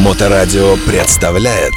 [0.00, 1.74] Моторадио представляет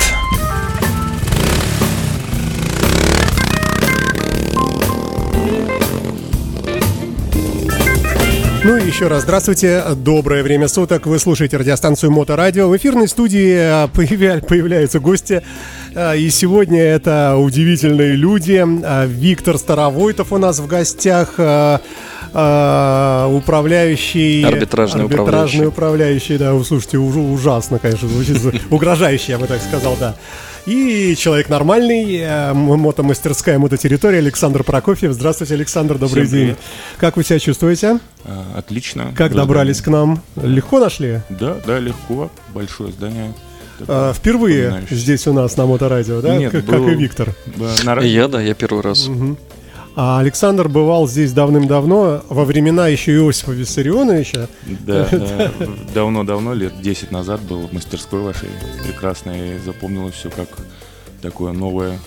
[8.64, 11.06] Ну и еще раз здравствуйте, доброе время суток.
[11.06, 12.70] Вы слушаете радиостанцию Моторадио.
[12.70, 15.44] В эфирной студии а, появля- появляются гости.
[15.96, 18.64] А, И сегодня это удивительные люди.
[18.84, 21.36] А, Виктор Старовойтов у нас в гостях.
[21.38, 21.80] а,
[23.32, 24.44] Управляющий...
[24.44, 28.40] Арбитражный арбитражный управляющий, да, вы слушайте, уж- ужасно, конечно, звучит,
[28.72, 30.16] угрожающе, я бы так сказал, да.
[30.66, 35.12] И человек нормальный, э, мотомастерская мототерритория Александр Прокофьев.
[35.12, 36.42] Здравствуйте, Александр, добрый Всем день.
[36.48, 36.60] привет.
[36.98, 38.00] Как вы себя чувствуете?
[38.58, 39.14] Отлично.
[39.16, 40.24] Как добрались к нам?
[40.42, 41.20] Легко нашли?
[41.30, 42.32] Да, да, легко.
[42.56, 43.34] Большое здание.
[43.88, 46.38] А, впервые здесь у нас на Моторадио, да?
[46.38, 47.34] Нет, как, был- как и Виктор.
[47.58, 49.10] Да, на Я, да, я первый раз.
[49.96, 54.48] А Александр бывал здесь давным-давно, во времена еще Иосифа Виссарионовича.
[54.66, 55.52] Да, да.
[55.94, 58.50] Давно-давно, лет 10 назад был в мастерской вашей
[58.84, 59.56] прекрасной.
[59.56, 60.48] И запомнила все как
[61.22, 62.00] такое новое.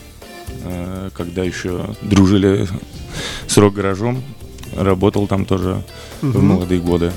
[0.65, 2.67] э, Когда еще дружили
[3.47, 4.23] с рок-гаражом.
[4.77, 5.83] Работал там тоже
[6.23, 7.13] в молодые годы.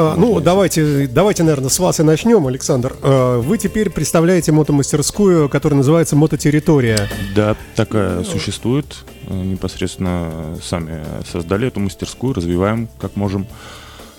[0.00, 2.94] А, ну, давайте, давайте, наверное, с вас и начнем, Александр.
[3.02, 7.08] А, Вы теперь представляете мотомастерскую, которая называется «Мототерритория».
[7.34, 8.98] Да, такая существует.
[9.28, 13.48] Непосредственно сами создали эту мастерскую, развиваем как можем.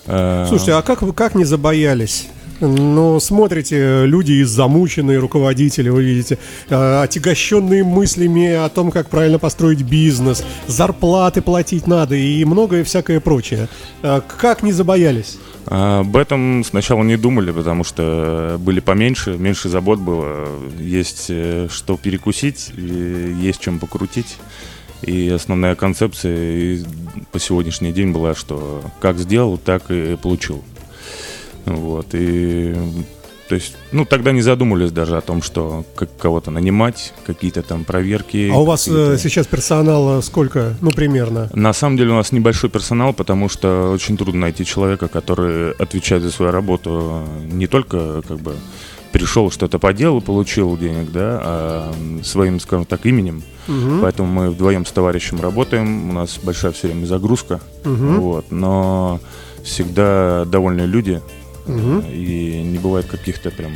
[0.05, 2.27] Э, Слушайте, а как вы как не забоялись?
[2.59, 6.37] Ну, смотрите, люди замученные руководители, вы видите,
[6.69, 13.21] э, отягощенные мыслями о том, как правильно построить бизнес, зарплаты платить надо и многое всякое
[13.21, 13.69] прочее.
[14.03, 15.37] Э, Как не забоялись?
[15.65, 20.47] Об этом сначала не думали, потому что были поменьше, меньше забот было.
[20.79, 24.37] Есть э, что перекусить, есть чем покрутить.
[25.01, 26.83] И основная концепция
[27.31, 30.63] по сегодняшний день была, что как сделал, так и получил.
[31.65, 32.07] Вот.
[32.13, 32.75] И
[33.49, 37.83] то есть, ну, тогда не задумывались даже о том, что как кого-то нанимать, какие-то там
[37.83, 38.51] проверки.
[38.53, 40.75] А у вас э, сейчас персонала сколько?
[40.81, 41.49] Ну, примерно.
[41.55, 46.21] на самом деле у нас небольшой персонал, потому что очень трудно найти человека, который отвечает
[46.21, 48.53] за свою работу не только как бы
[49.11, 51.93] пришел что-то поделал, получил денег, да, а
[52.23, 53.41] своим, скажем так, именем.
[54.01, 59.19] Поэтому мы вдвоем с товарищем работаем, у нас большая все время загрузка, вот, но
[59.63, 61.21] всегда довольные люди,
[61.69, 63.73] э, и не бывает каких-то прям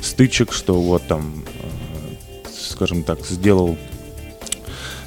[0.00, 3.76] стычек, что вот там, э, скажем так, сделал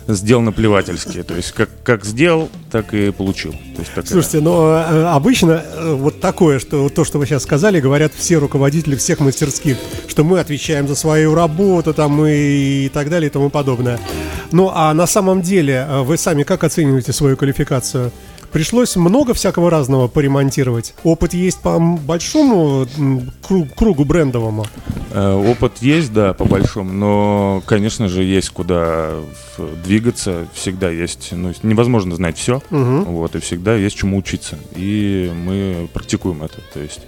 [0.09, 1.21] сделал наплевательски.
[1.23, 3.51] То есть как, как сделал, так и получил.
[3.51, 7.43] То есть такая- Слушайте, но э, обычно э, вот такое, что то, что вы сейчас
[7.43, 9.75] сказали, говорят все руководители всех мастерских,
[10.07, 13.99] что мы отвечаем за свою работу там и, и так далее и тому подобное.
[14.53, 18.11] Ну а на самом деле э, вы сами как оцениваете свою квалификацию?
[18.51, 20.93] Пришлось много всякого разного поремонтировать.
[21.03, 24.65] Опыт есть по большому м, кру- кругу брендовому.
[25.11, 29.11] Э, Опыт есть, да, по большому, но, конечно же, есть куда
[29.83, 35.87] двигаться, всегда есть, ну, невозможно знать все, вот, и всегда есть чему учиться, и мы
[35.93, 37.01] практикуем это, то есть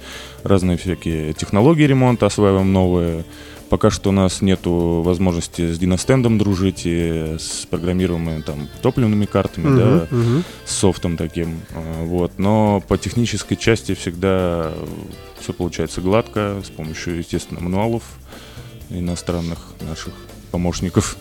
[0.43, 3.25] разные всякие технологии ремонта осваиваем новые,
[3.69, 9.77] пока что у нас нету возможности с диностендом дружить и с программируемыми там топливными картами,
[9.77, 10.07] да,
[10.65, 14.71] с софтом таким, э, вот, но по технической части всегда
[15.39, 18.03] все получается гладко, с помощью, естественно, мануалов
[18.89, 20.13] иностранных наших
[20.49, 21.17] помощников.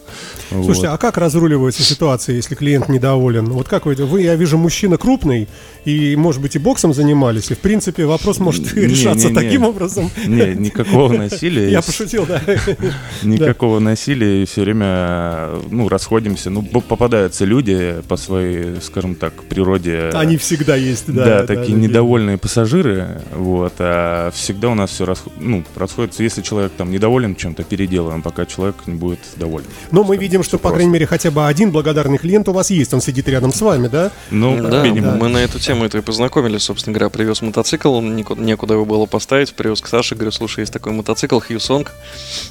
[0.50, 0.94] Слушайте, Вот.
[0.94, 3.46] а как разруливается ситуация, если клиент недоволен?
[3.46, 5.48] Вот как вы, вы, я вижу, мужчина крупный,
[5.84, 9.40] и, может быть, и боксом занимались, и, в принципе, вопрос может Не, решаться не, не.
[9.40, 10.10] таким образом.
[10.26, 11.70] Не, никакого насилия.
[11.70, 12.42] Я пошутил, да.
[13.22, 16.50] Никакого насилия, и все время, ну, расходимся.
[16.50, 20.10] Ну, попадаются люди по своей, скажем так, природе.
[20.14, 21.24] Они всегда есть, да.
[21.24, 26.90] Да, такие недовольные пассажиры, вот, а всегда у нас все ну, расходится, если человек там
[26.90, 29.66] недоволен чем-то, переделываем, пока человек не будет доволен.
[29.90, 32.92] Но мы видим, что, по крайней мере, хотя бы один благодарный клиент у вас есть,
[32.94, 34.10] он сидит рядом с вами, да?
[34.30, 35.18] Ну, Да, минимум.
[35.18, 37.10] мы на эту тему это и познакомились, собственно говоря.
[37.10, 39.54] Привез мотоцикл, никуда, некуда его было поставить.
[39.54, 41.92] Привез к Саше, говорю, слушай, есть такой мотоцикл Хьюсонг.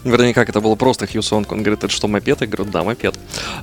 [0.04, 1.52] Вернее, как это было просто Хьюсонг.
[1.52, 2.42] Он говорит, это что, мопед?
[2.42, 3.16] Я говорю, да, мопед.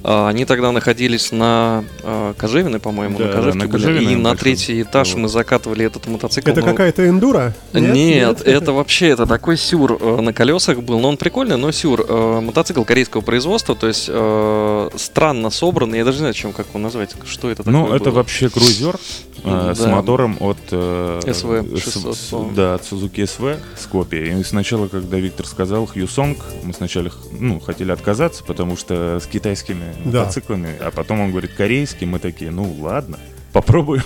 [0.03, 4.13] А, они тогда находились на а, Кожевиной, по-моему, Да, на Кожевке на были.
[4.13, 5.21] И на третий этаж Вот.
[5.21, 6.51] мы закатывали этот мотоцикл.
[6.51, 7.55] Это ну, какая-то эндура?
[7.73, 12.05] Нет, это вообще это такой сюр э, на колесах был, но он прикольный, но сюр.
[12.09, 16.69] Э, мотоцикл корейского производства, то есть э, странно собранный, я даже не знаю, чем как
[16.69, 18.19] его назвать, что это такое Ну, это было.
[18.19, 18.97] вообще круизер
[19.43, 19.89] э, с Да.
[19.89, 20.59] мотором от...
[20.71, 22.55] э, SV с- 600, с-.
[22.55, 24.41] Да, от Suzuki SV с копией.
[24.41, 29.93] И сначала, когда Виктор сказал Hyusong, мы сначала ну, хотели отказаться, потому что с китайскими
[30.05, 30.21] Да.
[30.21, 33.19] мотоциклами, а потом он говорит корейский, мы такие, ну ладно,
[33.53, 34.05] попробуем.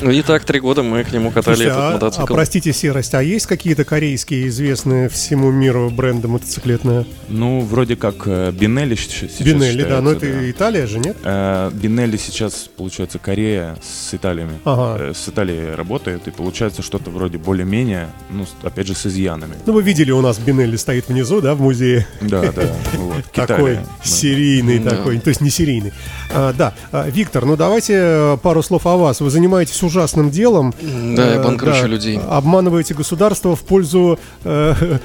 [0.00, 2.34] Ну и так три года мы к нему катали Слушайте, этот а, а мотоцикл.
[2.34, 7.04] простите, серость, а есть какие-то корейские известные всему миру бренды мотоциклетные?
[7.28, 11.16] Ну, вроде как э, Бинелли сейчас Бинелли, да, но это Италия же, нет?
[11.24, 14.58] Э, Бинелли сейчас, получается, Корея с Италиями.
[14.64, 14.96] Ага.
[15.10, 19.54] Э, С Италией работает, и получается что-то вроде более-менее, ну, опять же, с изъянами.
[19.66, 22.06] Ну, вы видели, у нас Бинелли стоит внизу, да, в музее.
[22.20, 22.62] Да, да,
[22.94, 23.24] вот.
[23.34, 23.74] Такой.
[23.76, 23.82] Да.
[24.02, 24.90] серийный Да.
[24.90, 25.92] такой, то есть не серийный.
[26.32, 29.20] А, да, А, Виктор, ну давайте пару слов о вас.
[29.20, 30.74] Вы занимаетесь ужасным делом.
[31.16, 32.18] Да, я Э, банкрочу да, людей.
[32.28, 34.98] Обманываете государство в пользу э,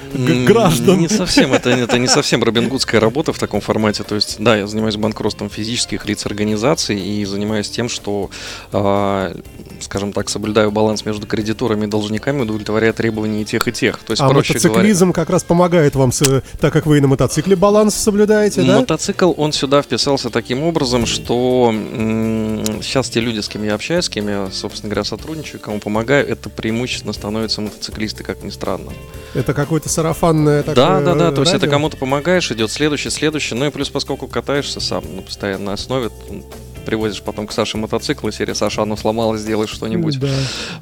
[0.46, 0.98] граждан.
[0.98, 4.02] Не совсем, это, это не совсем робингудская работа в таком формате.
[4.02, 8.30] То есть, да, я занимаюсь банкротством физических лиц организаций и занимаюсь тем, что,
[8.72, 9.34] а,
[9.84, 13.98] скажем так, соблюдаю баланс между кредиторами и должниками, удовлетворяя требования и тех, и тех.
[14.00, 17.00] То есть, А проще говоря, мотоциклизм как раз помогает вам, с- так как вы и
[17.00, 18.80] на мотоцикле баланс соблюдаете, да?
[18.80, 24.04] Мотоцикл, он сюда вписался таким образом, что м, сейчас те люди, с кем я общаюсь,
[24.06, 28.92] с кем я, собственно говоря, сотрудничаю, кому помогаю, это преимущественно становятся мотоциклисты, как ни странно.
[29.34, 33.54] Это какое-то сарафанное такое Да, да, да, то есть это кому-то помогаешь, идет следующий, следующий.
[33.54, 36.10] Ну и плюс, поскольку катаешься сам на постоянной основе,
[36.84, 40.18] привозишь потом к Саше мотоцикл, и серия Саша, оно сломалось, сделай что-нибудь.
[40.20, 40.28] Да.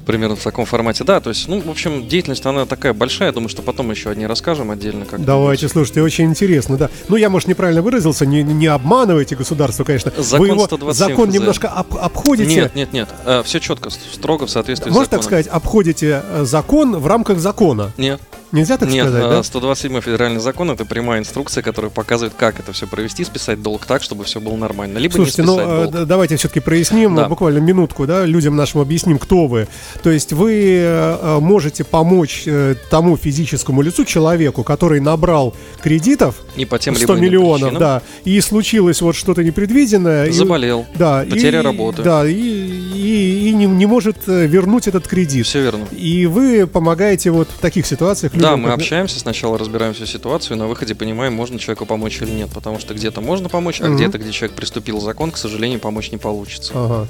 [0.05, 1.03] Примерно в таком формате.
[1.03, 4.09] Да, то есть, ну, в общем, деятельность, она такая большая, я думаю, что потом еще
[4.09, 5.05] о ней расскажем отдельно.
[5.05, 6.89] Как Давайте, слушайте, очень интересно, да.
[7.07, 10.11] Ну, я, может, неправильно выразился, не, не обманывайте государство, конечно.
[10.17, 11.33] Закон Вы его 127 закон ФЗ.
[11.35, 12.53] немножко об- обходите.
[12.53, 13.09] Нет, нет, нет,
[13.45, 15.43] все четко, строго в соответствии Можно с так законом.
[15.43, 17.91] сказать, обходите э, закон в рамках закона?
[17.97, 18.21] Нет,
[18.53, 19.43] Нельзя так нет, сказать, а, да?
[19.43, 24.03] 127 федеральный закон это прямая инструкция, которая показывает, как это все провести, списать долг так,
[24.03, 24.99] чтобы все было нормально.
[24.99, 26.07] Либо Слушайте, не ну списать э, долг.
[26.07, 27.27] давайте все-таки проясним, Да.
[27.27, 29.67] буквально минутку, да, людям нашим объясним, кто вы.
[30.03, 30.53] То есть вы
[30.83, 37.01] э, можете помочь э, тому физическому лицу, человеку, который набрал кредитов, Не по тем 100
[37.01, 37.79] либо иным миллионов, причинам.
[37.79, 40.25] да, и случилось вот что-то непредвиденное.
[40.27, 40.85] и- Заболел.
[40.95, 42.03] да, потеря и, работы.
[42.03, 45.47] Да, и, и, и не, не может э, вернуть этот кредит.
[45.47, 45.85] Все верно.
[45.91, 50.67] И вы помогаете вот в таких ситуациях Да, мы общаемся, сначала разбираем всю ситуацию, на
[50.67, 52.49] выходе понимаем, можно человеку помочь или нет.
[52.53, 53.95] Потому что где-то можно помочь, а Мгм.
[53.95, 56.71] где-то, где человек приступил закон, к сожалению, помочь не получится.
[56.75, 57.07] Ага.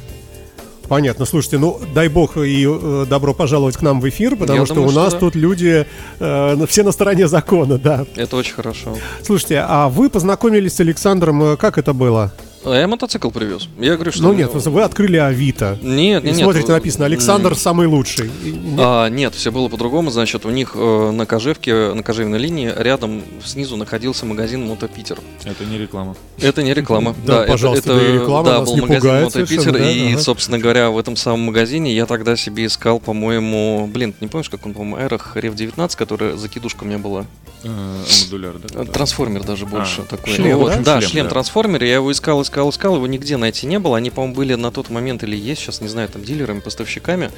[0.90, 4.66] Понятно, слушайте, ну дай бог и э, добро пожаловать к нам в эфир, потому Я
[4.66, 5.20] что думаю, у что нас да.
[5.20, 5.88] тут люди
[6.20, 8.06] э, все на стороне закона, да.
[8.18, 8.96] Это очень хорошо.
[9.24, 12.34] Слушайте, а вы познакомились с Александром, э, как это было?
[12.66, 13.68] А я мотоцикл привез.
[13.80, 14.24] Я говорю, что...
[14.24, 15.78] Ну нет, вы открыли Авито.
[15.82, 16.38] Нет, И нет, нет.
[16.38, 18.28] смотрите, написано Александр М, самый лучший.
[18.44, 20.12] И- А, нет, все было по-другому.
[20.12, 25.20] Значит, у них э, на Кожевке, на Кожевной линии рядом снизу находился магазин Мотопитер.
[25.44, 26.16] Это не реклама.
[26.40, 27.16] Это не реклама.
[27.26, 31.42] Да, пожалуйста, это, реклама да, был не магазин Мотопитер, и, собственно говоря, в этом самом
[31.42, 35.96] магазине я тогда себе искал, по-моему, блин, не помнишь, как он, по-моему, Эрах Рев 19,
[35.98, 37.26] которая закидушка у меня была.
[37.64, 38.82] Э, Модуляр, да?
[38.82, 40.34] Э, Трансформер даже больше А, такой.
[40.34, 40.80] шлем, Вот, да?
[40.82, 41.30] да, Шлем, шлем, да.
[41.32, 41.84] трансформер.
[41.84, 43.98] Я его искал, искал, искал, его нигде найти не было.
[43.98, 47.32] Они, по-моему, были на тот момент или есть, сейчас не знаю, там дилерами, поставщиками.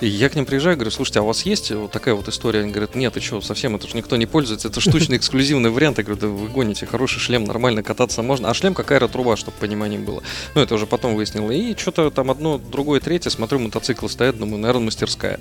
[0.00, 2.60] И я к ним приезжаю, говорю, слушайте, а у вас есть вот такая вот история?
[2.60, 5.98] Они говорят, нет, ты что, совсем, это же никто не пользуется, это штучный эксклюзивный вариант.
[5.98, 8.50] Я говорю, да вы гоните, хороший шлем, нормально кататься можно.
[8.50, 10.22] А шлем как аэротруба, чтобы понимание было.
[10.54, 11.50] Ну, это уже потом выяснил.
[11.50, 15.40] И что-то там одно, другое, третье, смотрю, мотоциклы стоят, думаю, наверное, мастерская.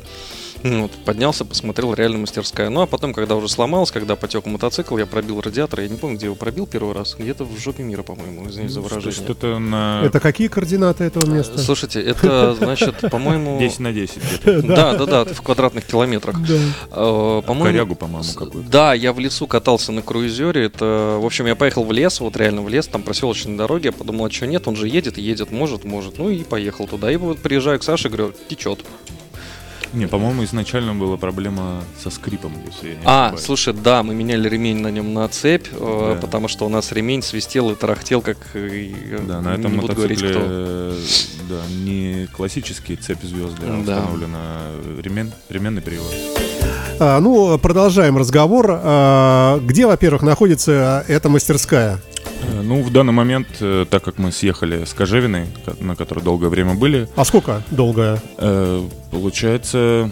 [0.64, 2.70] Ну, Вот, поднялся, посмотрел, реально мастерская.
[2.70, 5.82] Ну, а потом, когда уже сломалось, когда потек мотоцикл, я пробил радиатор.
[5.82, 7.16] Я не помню, где его пробил первый раз.
[7.18, 9.12] Где-то в жопе мира, по-моему, извините за Что- выражение.
[9.24, 11.58] Что-то на Это какие координаты этого места?
[11.58, 13.60] Слушайте, это, значит, по-моему...
[13.60, 14.62] 10 на 10 где-то.
[14.62, 16.36] Да, да, да, в квадратных километрах.
[16.92, 17.64] Э, По-моему...
[17.66, 18.70] Корягу, по-моему, какую-то.
[18.70, 20.66] Да, я в лесу катался на круизере.
[20.66, 23.88] Это, в общем, я поехал в лес, вот реально в лес, там проселочные дороги.
[23.88, 26.18] Я подумал, а что нет, он же едет, едет, может, может.
[26.18, 27.12] Ну и поехал туда.
[27.12, 28.80] И вот приезжаю к Саше, говорю, течет.
[29.94, 33.46] Не, по-моему, изначально была проблема со скрипом, если я не А, ошибаюсь.
[33.46, 36.22] слушай, да, мы меняли ремень на нем на цепь, э, Да.
[36.22, 38.90] потому что у нас ремень свистел и тарахтел, как э,
[39.28, 40.96] Да, на этом не буду говорить, мотоцикле кто.
[41.50, 43.98] да, не классические цепи звезды, а Да.
[43.98, 44.62] установлена
[45.02, 46.14] ремен, ременный привод.
[47.00, 48.68] А, ну, продолжаем разговор.
[48.84, 52.00] А, где, во-первых, находится эта мастерская?
[52.52, 56.24] Э, Ну, в данный момент, э, так как мы съехали с Кожевиной, ко- на которой
[56.24, 58.22] долгое время были, А сколько долго?
[58.38, 58.82] э,
[59.12, 60.12] получается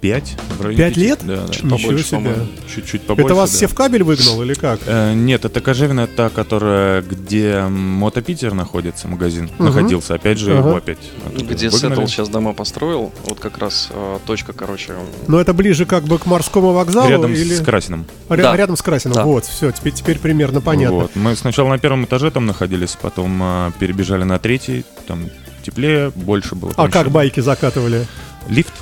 [0.00, 0.36] 5.
[0.76, 1.18] Пять лет?
[1.24, 1.52] Да, да.
[1.52, 2.34] Чуть Ничего побольше, себе.
[2.72, 3.26] Чуть-чуть побольше.
[3.26, 3.56] это вас да.
[3.56, 4.78] все в кабель выгнал или как?
[4.86, 9.64] Э, Нет, это Кожевина, та, которая, где Мотопитер находится, магазин, Мгм.
[9.66, 10.14] находился.
[10.14, 10.68] Опять же, Ага.
[10.68, 10.98] его опять
[11.34, 11.94] Где выгнали.
[11.94, 14.92] Сеттл сейчас дома построил, вот как раз э, точка, короче.
[15.26, 18.06] Но это ближе как бы к морскому вокзалу Рядом или с Красиным.
[18.28, 18.56] Ря- Да.
[18.56, 19.16] рядом с Красиным?
[19.16, 19.24] Да.
[19.24, 20.96] Вот, все, теперь, теперь примерно понятно.
[20.98, 21.16] Вот.
[21.16, 25.28] Мы сначала на первом этаже там находились, потом а, перебежали на третий, там
[25.64, 26.70] теплее, больше было.
[26.76, 27.12] А как помещений.
[27.14, 28.06] байки закатывали?
[28.48, 28.72] Лифт.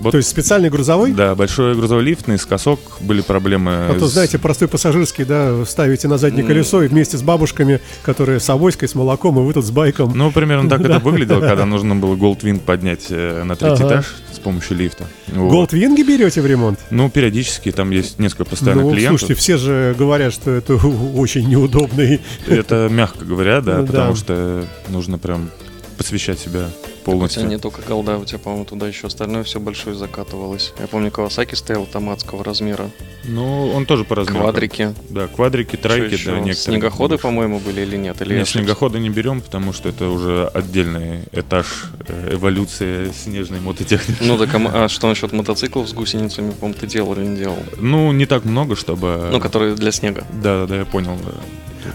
[0.00, 1.12] Вот, То есть специальный грузовой?
[1.12, 3.72] да, большой грузовой лифт, наискосок были проблемы.
[3.90, 7.80] А то, с- знаете, простой пассажирский, да, ставите на заднее колесо и вместе с бабушками,
[8.02, 10.12] которые с авоськой, с молоком, и вы тут с байком.
[10.14, 14.38] Ну, примерно так это выглядело, когда нужно было Goldwing поднять э, на третий этаж с
[14.38, 15.06] помощью лифта.
[15.28, 16.78] Голдвинги берете в ремонт?
[16.90, 19.20] Ну, периодически там есть несколько постоянных ну, клиентов.
[19.20, 20.74] слушайте, все же говорят, что это
[21.14, 22.02] очень неудобно.
[22.02, 25.50] и- Это мягко говоря, да, потому что нужно прям
[25.98, 26.68] посвящать себя
[27.06, 27.46] У тебя полностью.
[27.46, 30.72] не только голда, у тебя, по-моему, туда еще остальное все большое закатывалось.
[30.78, 32.90] Я помню, Кавасаки стоял томатского размера.
[33.24, 34.40] Ну, он тоже по размеру.
[34.42, 34.94] Квадрики.
[35.10, 36.54] Да, квадрики, трайки, да, некоторые.
[36.54, 38.20] Снегоходы, по-моему, были или нет?
[38.22, 38.58] Или Не, я ошибся?
[38.60, 44.22] снегоходы не берем, потому что это уже отдельный этаж э, эволюции снежной мототехники.
[44.22, 47.58] Ну так, а а что насчет мотоциклов с гусеницами, по-моему, ты делал или не делал?
[47.78, 49.28] Ну, не так много, чтобы...
[49.32, 50.24] Ну, которые для снега.
[50.32, 51.18] Да, да, я понял.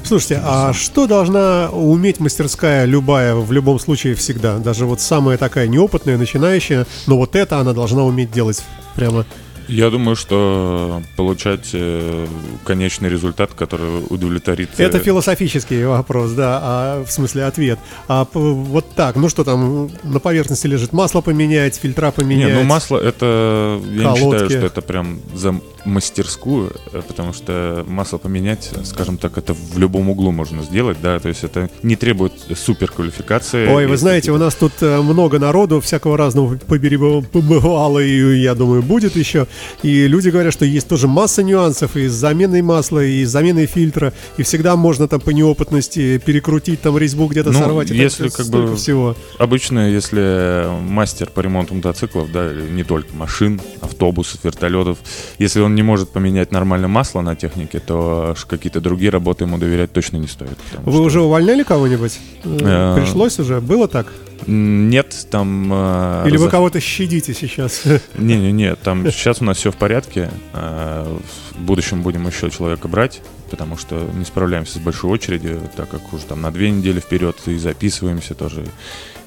[0.04, 4.58] Слушайте, а что должна уметь мастерская любая, в любом случае всегда?
[4.58, 8.64] Даже вот самая такая неопытная, начинающая, но вот это она должна уметь делать
[8.96, 9.26] прямо.
[9.72, 12.28] Я думаю, что получать э,
[12.66, 14.70] конечный результат, который удовлетворит...
[14.78, 17.80] э, Это философический вопрос, да, а, в смысле ответ.
[18.10, 22.54] А вот так, ну что там, на поверхности лежит масло поменять, фильтра Не, поменять.
[22.54, 28.18] ну масло это я не считаю, что это прям за мастерскую, э, потому что масло
[28.18, 32.34] поменять, скажем так, это в любом углу можно сделать, да, то есть это не требует
[32.56, 33.68] супер квалификации.
[33.68, 38.82] Ой, вы знаете, у нас тут э, много народу, всякого разного побывало, и я думаю,
[38.82, 39.48] будет еще.
[39.84, 43.66] И люди говорят, что есть тоже масса нюансов и с заменой масла, и с заменой
[43.66, 47.88] фильтра, и всегда можно там по неопытности перекрутить, там резьбу где-то Ну, сорвать.
[47.88, 49.16] и так если всё- как бы- всего.
[49.38, 54.98] Обычно, если мастер по ремонту мотоциклов, да, не только машин, автобусов, вертолетов,
[55.40, 59.92] если он не может поменять нормально масло на технике, то какие-то другие работы ему доверять
[59.94, 60.58] точно не стоит.
[60.84, 62.20] Вы что- уже увольняли кого-нибудь?
[62.44, 63.60] Э, Э, Пришлось уже?
[63.62, 64.08] Было так?
[64.48, 65.70] Нет, там...
[65.72, 67.84] э, Или вы за- кого-то щадите сейчас?
[68.18, 70.30] Не-не-не, там сейчас у нас все в порядке.
[70.54, 76.12] В будущем будем еще человека брать, потому что не справляемся с большой очередью, так как
[76.14, 78.66] уже там на две недели вперед и записываемся тоже.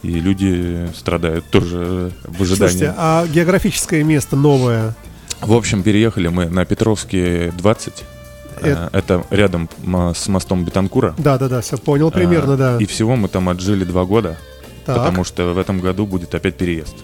[0.02, 2.70] И люди страдают тоже в ожидании.
[2.72, 4.94] Слушайте, а географическое место новое?
[5.46, 8.04] В общем, переехали мы на Петровский 20.
[8.60, 9.68] Это- а, Это рядом
[10.14, 11.14] с мостом Бетанкура.
[11.18, 12.76] Да-да-да, все понял примерно, А, да.
[12.78, 14.36] И всего мы там отжили два года,
[14.86, 14.96] Так.
[14.96, 16.94] потому что в этом году будет опять переезд.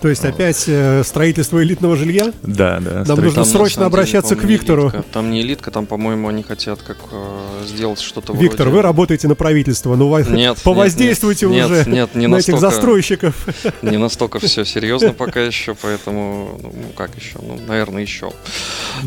[0.00, 2.32] То есть опять э, строительство элитного жилья?
[2.42, 3.04] Да, да.
[3.06, 4.84] Нам нужно Там, срочно деле, обращаться к Виктору.
[4.90, 5.04] элитка.
[5.12, 8.76] Там не элитка, там, по-моему, они хотят как э, сделать что-то Виктор, вроде...
[8.76, 12.74] вы работаете на правительство, ну Нет, повоздействуйте нет, уже нет, нет, не на этих настолько.
[12.74, 13.46] застройщиков.
[13.82, 17.38] Не настолько все серьезно пока еще, поэтому, ну, как еще?
[17.40, 18.30] Ну, наверное, еще.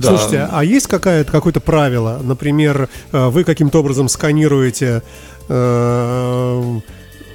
[0.02, 2.20] Слушайте, а есть какая-то, какое-то правило?
[2.24, 5.02] Например, э, вы каким-то образом сканируете
[5.48, 6.80] э,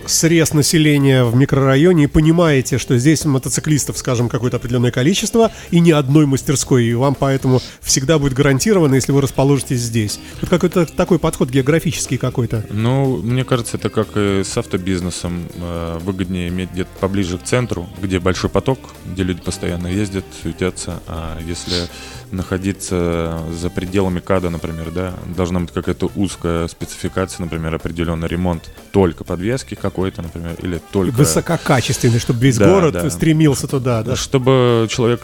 [0.06, 5.90] срез населения в микрорайоне и понимаете, что здесь мотоциклистов, скажем, какое-то определенное количество и ни
[5.90, 10.20] одной мастерской, и вам поэтому всегда будет гарантировано, если вы расположитесь здесь.
[10.40, 12.64] Вот какой-то такой подход географический какой-то.
[12.70, 15.46] Ну, мне кажется, это как и с автобизнесом.
[15.56, 21.00] Э, Выгоднее иметь где-то поближе к центру, где большой поток, где люди постоянно ездят, суетятся.
[21.06, 21.88] А если
[22.30, 29.24] находиться за пределами КАДа, например, да, должна быть какая-то узкая спецификация, например, определенный ремонт только
[29.24, 31.14] подвески какой-то, например, или только...
[31.14, 33.10] Высококачественный, чтобы весь Да, город да.
[33.10, 34.16] стремился туда, да?
[34.16, 35.22] Чтобы человек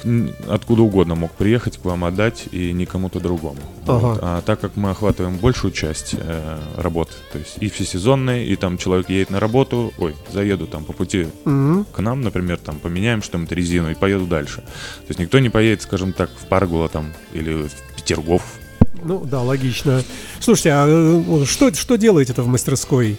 [0.49, 3.59] откуда угодно мог приехать к вам отдать и не кому-то другому.
[3.87, 3.99] Ага.
[3.99, 4.19] Вот.
[4.23, 8.79] А так как мы охватываем большую часть э, работы, то есть и всесезонные, и там
[8.79, 11.87] человек едет на работу, ой, заеду там по пути Мгм.
[11.93, 14.57] к нам, например, там поменяем что-нибудь резину и поеду дальше.
[14.59, 18.43] То есть никто не поедет, скажем так, в Паргула там или в Петергоф.
[19.03, 20.03] Ну да, логично.
[20.41, 23.19] Слушайте, а э, что, что делаете-то в мастерской?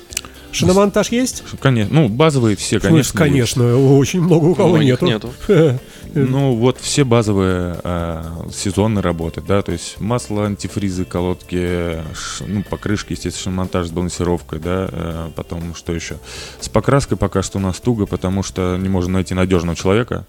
[0.51, 1.43] Шиномонтаж есть?
[1.59, 2.97] Конечно, ну базовые все, смысле, конечно.
[2.97, 3.53] есть.
[3.53, 5.33] конечно, очень много у кого Многих нету.
[5.47, 5.79] нету.
[6.13, 12.63] Ну, вот все базовые э, сезонные работы, да, то есть масло, антифризы, колодки, ш- ну,
[12.63, 16.17] покрышки, естественно, монтаж с балансировкой, да, э, потом что еще?
[16.59, 20.25] С покраской пока что у нас туго, потому что не можем найти надежного человека.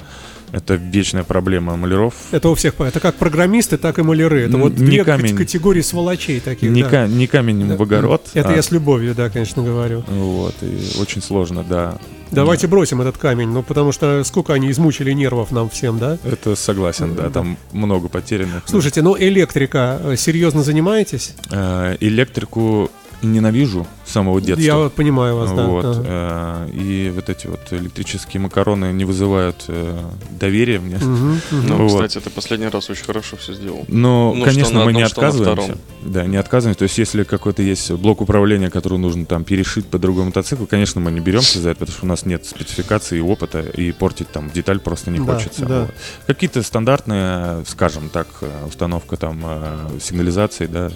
[0.52, 2.14] Это вечная проблема маляров.
[2.30, 4.42] Это у всех, это как программисты, так и маляры.
[4.42, 5.34] Это вот не две камень.
[5.34, 6.70] категории сволочей таких.
[6.70, 6.88] Не, да.
[6.90, 8.28] ка- не камень в огород.
[8.34, 10.04] Это а- я с любовью, да, конечно, говорю.
[10.08, 11.98] Вот, и очень сложно, да.
[12.30, 16.18] Давайте бросим этот камень, ну потому что сколько они измучили нервов нам всем, да?
[16.24, 18.64] Это согласен, да, там много потерянных.
[18.66, 21.34] Слушайте, ну электрика, э, серьезно занимаетесь?
[21.50, 22.90] Э, Электрику
[23.22, 24.62] ненавижу, самого детства.
[24.64, 25.66] Я вот понимаю вас, да.
[25.66, 26.02] Вот, Ага.
[26.06, 29.98] э, и вот эти вот электрические макароны не вызывают э,
[30.38, 30.96] доверия мне.
[30.96, 31.66] Мгм, мгм.
[31.68, 31.88] Ну, Вот.
[32.04, 33.84] кстати, ты последний раз очень хорошо все сделал.
[33.88, 35.78] Но, Ну, конечно, мы не одном, отказываемся.
[36.02, 36.78] Да, не отказываемся.
[36.80, 41.00] То есть, если какой-то есть блок управления, который нужно там перешить по другому мотоциклу, конечно,
[41.00, 44.30] мы не беремся за это, потому что у нас нет спецификации и опыта, и портить
[44.30, 45.64] там деталь просто не Да, хочется.
[45.66, 45.80] да.
[45.82, 45.94] Вот.
[46.26, 49.42] Какие-то стандартные, скажем так, э, установка там
[50.00, 50.90] сигнализации, да,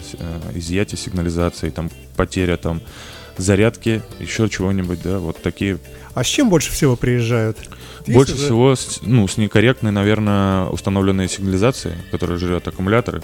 [0.54, 2.80] изъятие сигнализации, там потеря там
[3.36, 5.78] зарядки, еще чего-нибудь, да, вот такие.
[6.14, 7.58] А с чем больше всего приезжают?
[8.06, 8.44] Есть Больше уже?
[8.44, 13.22] всего, с, ну, с некорректной, наверное, установленной сигнализацией, которая жрет аккумуляторы,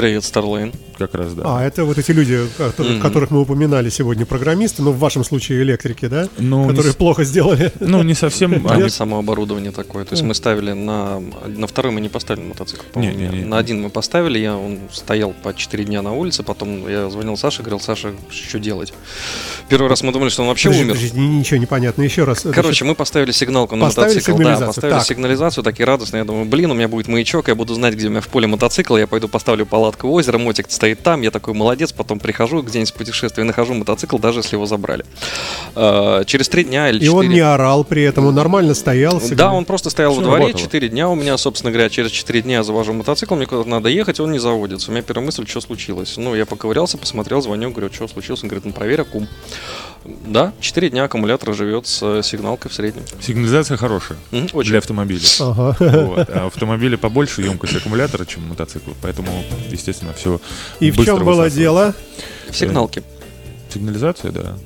[0.00, 0.74] Привет, Starlane.
[0.98, 1.42] как раз, да.
[1.46, 3.02] А, это вот эти люди, которые- Мгм.
[3.02, 6.28] которых мы упоминали сегодня, программисты, ну, в вашем случае электрики, да?
[6.38, 7.72] Ну, не которые с- плохо сделали.
[7.80, 8.66] Ну, не совсем.
[8.66, 10.04] Они само оборудование такое.
[10.04, 11.20] То есть мы ставили на...
[11.46, 13.46] На второй мы не поставили мотоцикл, по-моему.
[13.46, 17.36] На один мы поставили, я, он стоял по 4 дня на улице, потом я звонил
[17.36, 18.92] Саше, говорил, Саша, что делать?
[19.68, 20.96] Первый раз мы думали, что он вообще умер.
[21.14, 22.02] ничего не понятно.
[22.02, 22.46] Еще раз.
[22.54, 24.14] Короче, мы поставили сигналку на мотоцикл.
[24.14, 25.06] Да, сигнализацию, поставили так.
[25.06, 26.20] сигнализацию, такие радостные.
[26.20, 28.46] Я думаю, блин, у меня будет маячок, я буду знать, где у меня в поле
[28.46, 28.96] мотоцикл.
[28.96, 31.22] Я пойду поставлю палатку у озера, мотик стоит там.
[31.22, 35.04] Я такой молодец, потом прихожу где-нибудь в путешествие, нахожу мотоцикл, даже если его забрали.
[35.74, 39.14] А, Через три дня или И он четыре- не орал при этом, он нормально стоял.
[39.20, 39.56] Да, сигнал.
[39.56, 40.54] он просто стоял Всё во дворе.
[40.54, 41.08] 4 дня.
[41.08, 44.32] У меня, собственно говоря, через 4 дня я завожу мотоцикл, мне куда-то надо ехать, он
[44.32, 44.90] не заводится.
[44.90, 46.16] У меня первая мысль, что случилось.
[46.16, 48.42] Ну, я поковырялся, посмотрел, звоню, говорю, что случилось.
[48.42, 49.28] Он говорит, ну, проверь аккум.
[50.04, 53.02] Да, 4 дня аккумулятор живет с э, сигналкой в среднем.
[53.20, 54.70] Сигнализация хорошая очень.
[54.70, 55.20] для автомобиля.
[55.40, 55.76] Ага.
[55.78, 56.30] Вот.
[56.30, 58.90] А автомобили побольше емкость аккумулятора, чем мотоцикл.
[59.02, 60.40] Поэтому, естественно, все.
[60.80, 61.94] И в чем было дело?
[62.48, 63.02] В сигналке.
[63.68, 64.56] Сигнализация, да.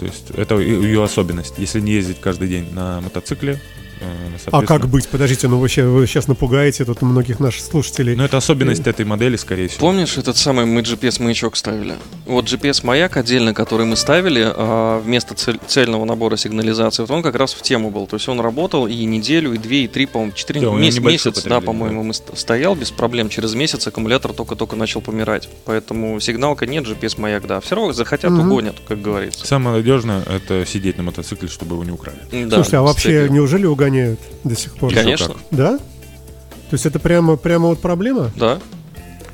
[0.00, 1.54] То есть это ее особенность.
[1.58, 5.08] Если не ездить каждый день на мотоцикле, э, А соответственно- как быть?
[5.08, 8.14] Подождите, ну вы сейчас, вы сейчас напугаете тут многих наших слушателей.
[8.16, 9.80] Ну, это особенность этой модели, скорее всего.
[9.80, 11.94] Помнишь этот самый мы GPS-маячок ставили?
[12.26, 17.34] Вот GPS-маяк отдельно, который мы ставили а, вместо цель- цельного набора сигнализации, вот он как
[17.34, 18.06] раз в тему был.
[18.06, 21.42] То есть он работал и неделю, и две, и три, по-моему, четыре, Да, него месяц,
[21.44, 23.28] да, по-моему, мы ст- стоял без проблем.
[23.28, 25.48] Через месяц аккумулятор только-только начал помирать.
[25.64, 27.60] Поэтому сигналка нет, GPS-маяк, да.
[27.60, 28.46] Все равно захотят, Мгм.
[28.50, 29.46] угонят, как говорится.
[29.46, 32.18] Самое надежное это сидеть на мотоцикле, чтобы его не украли.
[32.32, 34.92] Да, Слушайте, а вообще неужели угоняют до сих пор?
[34.94, 35.36] Конечно?
[35.50, 35.78] Да?
[35.78, 38.30] То есть это прямо, прямо вот проблема?
[38.36, 38.58] да.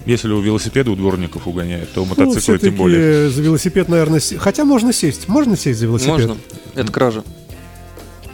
[0.06, 3.28] Если у велосипеда у дворников угоняет, то у Ну, мотоцикла все-таки тем более.
[3.28, 6.12] за велосипед, наверное, се- хотя можно сесть, можно сесть за велосипед.
[6.28, 6.36] Можно.
[6.76, 7.24] Это кража.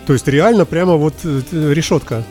[0.07, 1.41] То есть реально прямо вот э,
[1.73, 2.25] решетка.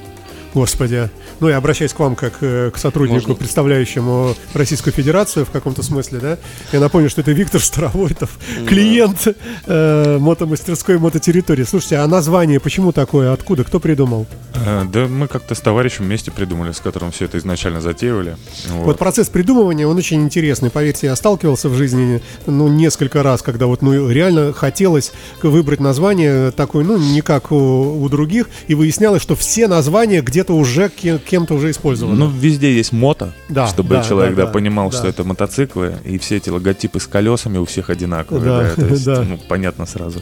[0.53, 1.09] Господи.
[1.41, 3.33] Ну, я обращаюсь к вам как э, к сотруднику, Можно.
[3.33, 6.37] представляющему Российскую Федерацию в каком-то смысле, да?
[6.71, 9.27] Я напомню, что это Виктор Старовойтов, клиент
[9.65, 11.63] э, мотомастерской мототерритории.
[11.63, 13.33] Слушайте, а название почему такое?
[13.33, 13.63] Откуда?
[13.63, 14.27] Кто придумал?
[14.65, 18.37] Э, Да мы как-то с товарищем вместе придумали, с которым все это изначально затеивали.
[18.69, 18.85] Вот.
[18.85, 18.97] Вот.
[18.97, 20.69] процесс придумывания, он очень интересный.
[20.69, 26.51] Поверьте, я сталкивался в жизни, ну, несколько раз, когда вот, ну, реально хотелось выбрать название
[26.51, 31.19] такое, ну, не как у, у других, и выяснялось, что все названия где-то уже ке-
[31.19, 32.17] кем-то уже использованы.
[32.17, 34.97] Ну, везде есть мото, Да, чтобы да, человек да, да, да, понимал, да.
[34.97, 38.43] что это мотоциклы, и все эти логотипы с колесами у всех одинаковые.
[38.43, 39.21] Да, Да, то есть, да.
[39.23, 40.21] ну, понятно сразу.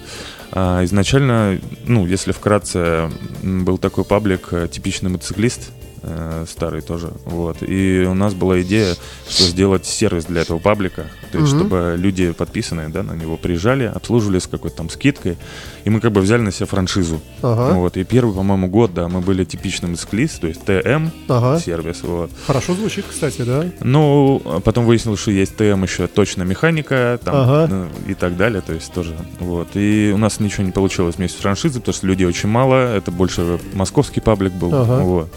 [0.51, 3.09] А изначально, ну, если вкратце,
[3.43, 7.57] был такой паблик э, «Типичный мотоциклист», э, старый тоже, вот.
[7.61, 8.95] И у нас была идея,
[9.27, 11.59] что сделать сервис для этого паблика, то есть Мгм.
[11.59, 15.37] чтобы люди подписанные, да, на него приезжали, обслуживали с какой-то там скидкой,
[15.85, 17.21] и мы как бы взяли на себя франшизу.
[17.41, 21.59] Ага, Вот, и первый, по-моему, год, да, мы были типичным мотоциклист, то есть ТМ ага.
[21.59, 22.31] сервис, вот.
[22.47, 23.65] Хорошо звучит, кстати, да?
[23.81, 27.67] Ну, а потом выяснилось, что есть ТМ еще точно механика, там, Ага.
[27.69, 29.69] ну, и так далее, то есть тоже, вот.
[29.75, 33.11] И у нас ничего не получилось вместе с франшизой, потому что людей очень мало, это
[33.11, 34.99] больше московский паблик был, Ага.
[35.03, 35.29] вот.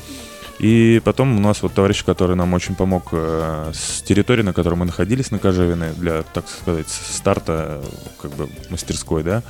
[0.62, 4.76] И потом у нас вот товарищ, который нам очень помог э, с территории, на которой
[4.76, 7.82] мы находились, на Кожевиной, для, так сказать, старта
[8.20, 9.42] как бы мастерской, да,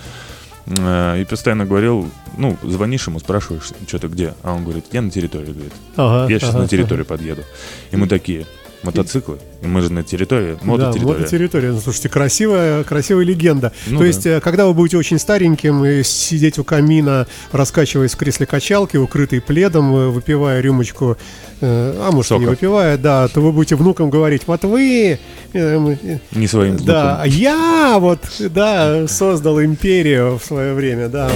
[0.66, 5.03] Э, и постоянно говорил, ну, звонишь ему, спрашиваешь, что ты где, а он говорит, я
[5.03, 7.42] на территории, говорит, Ага, я сейчас ага, на территорию подъеду.
[7.90, 8.46] И мы такие,
[8.83, 11.18] мотоциклы, мы же на территории, Да, мототерритория.
[11.18, 11.73] мототерритория.
[11.73, 13.73] Ну, Слушайте, красивая, красивая легенда.
[13.87, 14.07] Ну То да.
[14.07, 18.97] есть, э, когда вы будете очень стареньким и сидеть у камина, раскачиваясь в кресле качалки,
[18.97, 21.16] укрытый пледом, э, выпивая рюмочку,
[21.61, 22.51] э, а может и не Сока.
[22.51, 25.18] выпивая, да, то вы будете внукам говорить, вот вы,
[25.53, 31.31] э, э, Не своим да, я вот, да, создал империю в свое время, да.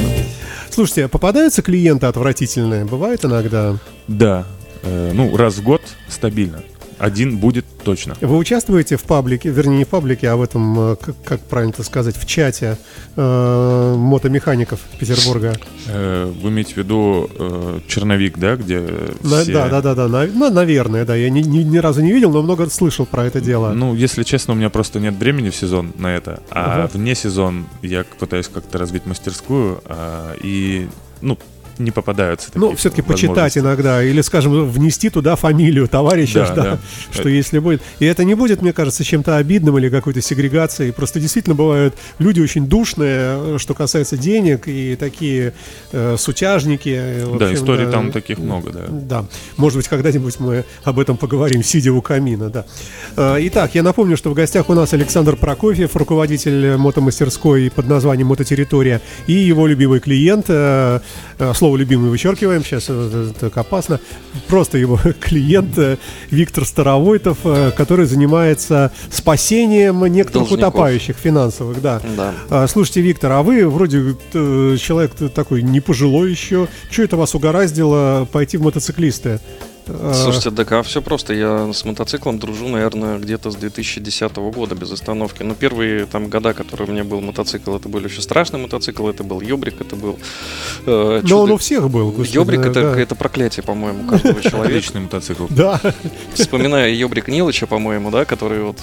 [0.70, 2.84] Слушайте, а попадаются клиенты отвратительные?
[2.84, 3.76] Бывает иногда?
[4.08, 4.44] Да.
[4.84, 6.62] Ну, раз в год стабильно.
[6.98, 8.14] Один будет точно.
[8.20, 11.72] Вы участвуете в паблике, вернее, не в паблике, а в этом, э, как, как правильно
[11.72, 12.76] это сказать, в чате
[13.16, 15.56] э, мотомехаников Петербурга?
[15.88, 18.80] Э, вы имеете в виду э, черновик, да, где
[19.22, 19.52] На- все...
[19.52, 21.14] Да, да, да, да, на- ну, наверное, да.
[21.14, 23.72] Я ни, ни- ни разу не видел, но много слышал про это дело.
[23.72, 26.90] Ну, если честно, у меня просто нет времени в сезон на это, а Ага.
[26.94, 30.88] вне сезон я пытаюсь как-то развить мастерскую, а, и,
[31.20, 31.38] ну,
[31.78, 36.62] не попадаются такие Ну, все-таки почитать иногда, или, скажем, внести туда фамилию товарища, Да, да,
[36.62, 36.78] да.
[37.12, 37.82] что если будет.
[37.98, 40.92] И это не будет, мне кажется, чем-то обидным или какой-то сегрегацией.
[40.92, 45.52] Просто действительно бывают люди очень душные, э, что касается денег, и такие
[45.92, 46.88] э, сутяжники.
[46.88, 47.92] э, в Да, общем, историй да.
[47.92, 48.80] там таких много, да.
[48.88, 49.24] Да,
[49.56, 52.64] может быть, когда-нибудь мы об этом поговорим, сидя у камина, да.
[53.16, 58.28] Э, Итак, я напомню, что в гостях у нас Александр Прокофьев, руководитель мотомастерской под названием
[58.28, 61.00] «Мототерритория», и его любимый клиент, э,
[61.38, 63.98] э, слово «любимый» вычеркиваем, сейчас э, так опасно,
[64.46, 65.96] просто его клиент э,
[66.30, 70.74] Виктор Старовойтов, э, который занимается спасением некоторых Должников.
[70.74, 72.00] утопающих финансовых, да.
[72.16, 72.34] Да.
[72.50, 76.68] А, Слушайте, Виктор, а вы вроде э, человек такой не пожилой еще.
[76.88, 79.40] Что это вас угораздило пойти в мотоциклисты?
[79.88, 81.32] А, Слушайте, так а все просто.
[81.34, 85.42] Я с мотоциклом дружу, наверное, где-то с 2010 года без остановки.
[85.42, 89.22] Но первые там года, которые у меня был мотоцикл, это был еще страшный мотоцикл, это
[89.24, 90.18] был Ёбрик, это был
[90.86, 92.10] э, Но чудо- он у всех был.
[92.10, 93.00] господи, Ёбрик это, да.
[93.00, 94.74] это проклятие, по-моему, каждого человека.
[94.74, 95.46] Личный мотоцикл.
[95.50, 95.80] Да,
[96.34, 98.76] Вспоминаю Ёбрик Нилыча, по-моему, да, который вот...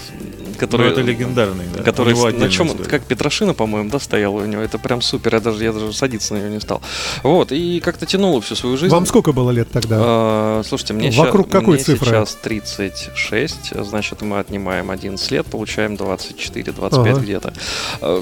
[0.64, 1.82] Ну, Который, это легендарный, да.
[1.82, 2.88] Который на чем, история.
[2.88, 4.62] как Петрошина, по-моему, да, стояла у него.
[4.62, 5.34] Это прям супер.
[5.34, 6.80] Я даже, я даже садиться на нее не стал.
[7.22, 8.92] Вот, и как-то тянуло всю свою жизнь.
[8.92, 9.96] вам сколько было лет тогда?
[10.00, 12.06] А, слушайте, мне, Вокруг ща- какой мне цифры?
[12.06, 17.20] сейчас 36, значит, мы отнимаем 11 лет, получаем 24-25 Ага.
[17.20, 17.52] где-то.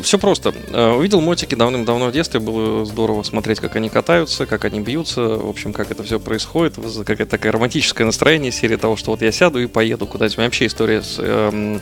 [0.02, 0.54] Все просто.
[0.72, 5.20] А, Увидел мотики давным-давно в детстве, было здорово смотреть, как они катаются, как они бьются,
[5.22, 9.32] в общем, как это все происходит, какая-то такая романтическое настроение, серия того, что вот я
[9.32, 10.36] сяду и поеду куда-нибудь.
[10.38, 11.16] У меня вообще история с...
[11.18, 11.80] эм,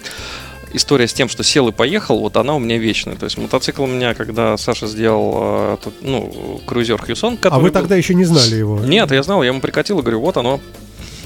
[0.72, 3.16] История с тем, что сел и поехал, вот она у меня вечная.
[3.16, 7.72] То есть мотоцикл у меня, когда Саша сделал, э, ну, крузер Хьюсон, а вы был-
[7.72, 8.78] тогда еще не знали его?
[8.80, 10.60] нет, я знал, я ему прикатил и говорю, вот оно.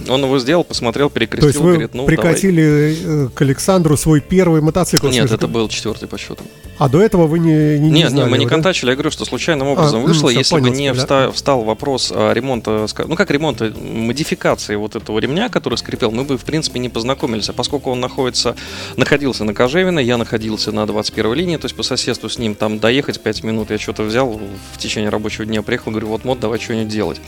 [0.09, 4.21] Он его сделал, посмотрел, То перекрестил, есть вы говорит, ну прикатили э, к Александру свой
[4.21, 5.07] первый мотоцикл?
[5.07, 5.21] давай.
[5.21, 6.45] Нет, это был четвертый по счету.
[6.77, 8.51] А до этого вы не, не, не Нет, знали нет, мы не да?
[8.51, 11.33] контачили, я говорю, что случайным образом ну, вышло, всё, если понял бы не тебя, вста-
[11.33, 16.37] встал вопрос а, ремонта, ну как ремонта, модификации вот этого ремня, который скрипел, мы бы
[16.37, 18.57] в принципе не познакомились, а поскольку он находится,
[18.97, 22.81] находился на Кожевино, я находился на 21 линии, то есть по соседству с ним там
[22.81, 24.41] доехать 5 минут, я что-то взял
[24.73, 27.21] в течение рабочего дня, приехал, говорю, вот мод, давай что-нибудь делать.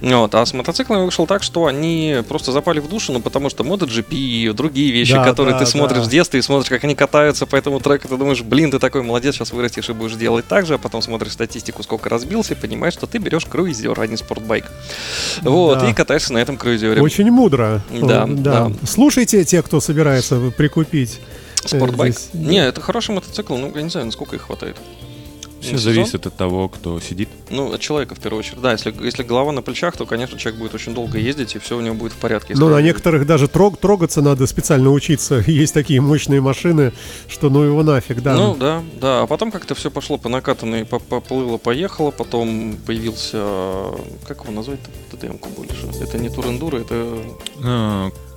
[0.00, 3.64] Вот, а с мотоциклами вышел так, что они просто запали в душу, ну потому что
[3.64, 6.04] MotoGP и другие вещи, Да, которые да, ты смотришь да.
[6.04, 9.02] в детстве и смотришь, как они катаются по этому треку, ты думаешь, блин, ты такой
[9.02, 12.56] молодец, сейчас вырастешь и будешь делать так же, а потом смотришь статистику, сколько разбился, и
[12.56, 14.64] понимаешь, что ты берешь круизер, а не спортбайк.
[15.42, 15.90] Вот, Да.
[15.90, 17.00] и катаешься на этом круизере.
[17.02, 17.82] Очень мудро.
[17.90, 18.72] Да, да.
[18.88, 21.20] Слушайте те, кто собирается прикупить.
[21.64, 22.14] э, Спортбайк?
[22.18, 22.30] здесь.
[22.32, 24.76] Не, это хороший мотоцикл, ну, я не знаю, насколько их хватает.
[25.60, 25.94] Все Ну, сезон?
[25.94, 27.28] зависит от того, кто сидит.
[27.50, 28.60] Ну, от человека в первую очередь.
[28.60, 31.76] Да, если, если голова на плечах, то, конечно, человек будет очень долго ездить, и все
[31.76, 32.54] у него будет в порядке.
[32.56, 35.36] Ну, на некоторых даже трог, трогаться надо специально учиться.
[35.46, 36.92] Есть такие мощные машины,
[37.28, 38.34] что ну его нафиг, да.
[38.36, 39.22] Ну да, да.
[39.22, 42.10] А потом как-то все пошло по накатанной, по- поплыло, поехало.
[42.10, 43.38] Потом появился,
[44.26, 45.16] как его назвать-то?
[45.16, 45.86] ТДМ-ку больше.
[46.00, 47.18] Это не турендура, это...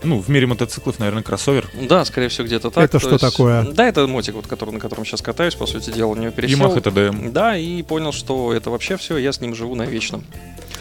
[0.04, 1.68] Ну, в мире мотоциклов, наверное, кроссовер.
[1.88, 2.84] Да, скорее всего, где-то так.
[2.84, 3.64] Это То что такое?
[3.72, 6.60] Да, это мотик, вот, который, на котором сейчас катаюсь, по сути дела, у него пересел.
[6.60, 7.32] Yamaha TDM.
[7.32, 10.22] Да, и понял, что это вообще все, я с ним живу навечно.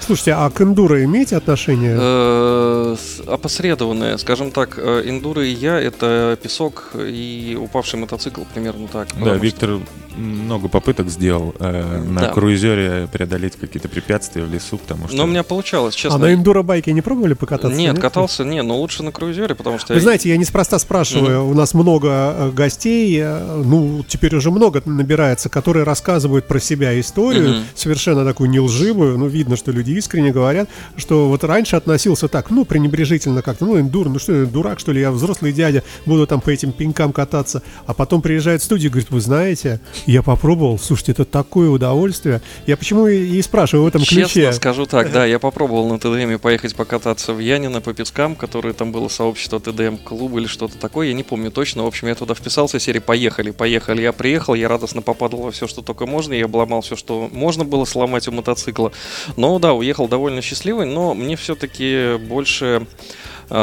[0.00, 1.96] Слушайте, а к эндуро имеете отношение?
[1.96, 2.96] Э,
[3.28, 9.08] Опосредованное, скажем так, э, эндуро и я это песок и упавший мотоцикл, примерно так.
[9.14, 9.78] Да, что- Виктор
[10.16, 12.28] много попыток сделал э, на Да.
[12.30, 15.16] круизере преодолеть какие-то препятствия в лесу, потому что...
[15.16, 16.16] Но у меня получалось, честно.
[16.16, 17.78] а на эндуро-байке не пробовали покататься?
[17.78, 19.94] Нет, катался, не, но лучше на круизере, потому что...
[19.94, 24.82] Вы знаете, я неспроста спрашиваю, у нас много э, гостей, э, ну, теперь уже много
[24.84, 27.64] набирается, которые рассказывают про себя историю, Мгм.
[27.74, 32.64] совершенно такую нелживую, ну, видно, что люди искренне говорят, что вот раньше относился так, ну,
[32.64, 36.50] пренебрежительно как-то, ну, эндур, ну что, дурак, что ли, я взрослый дядя, буду там по
[36.50, 41.12] этим пенькам кататься, а потом приезжает в студию и говорит, вы знаете, я попробовал, слушайте,
[41.12, 44.52] это такое удовольствие, я почему и, спрашиваю в этом Честно ключе.
[44.52, 48.92] скажу так, да, я попробовал на ТДМе поехать покататься в Янино по пескам, которые там
[49.02, 51.82] было сообщество ТДМ клуба или что-то такое, я не помню точно.
[51.82, 54.00] В общем, я туда вписался, серии поехали, поехали.
[54.00, 57.64] Я приехал, я радостно попадал во все, что только можно, я обломал все, что можно
[57.64, 58.92] было сломать у мотоцикла.
[59.36, 62.86] Но да, уехал довольно счастливый, но мне все-таки больше а,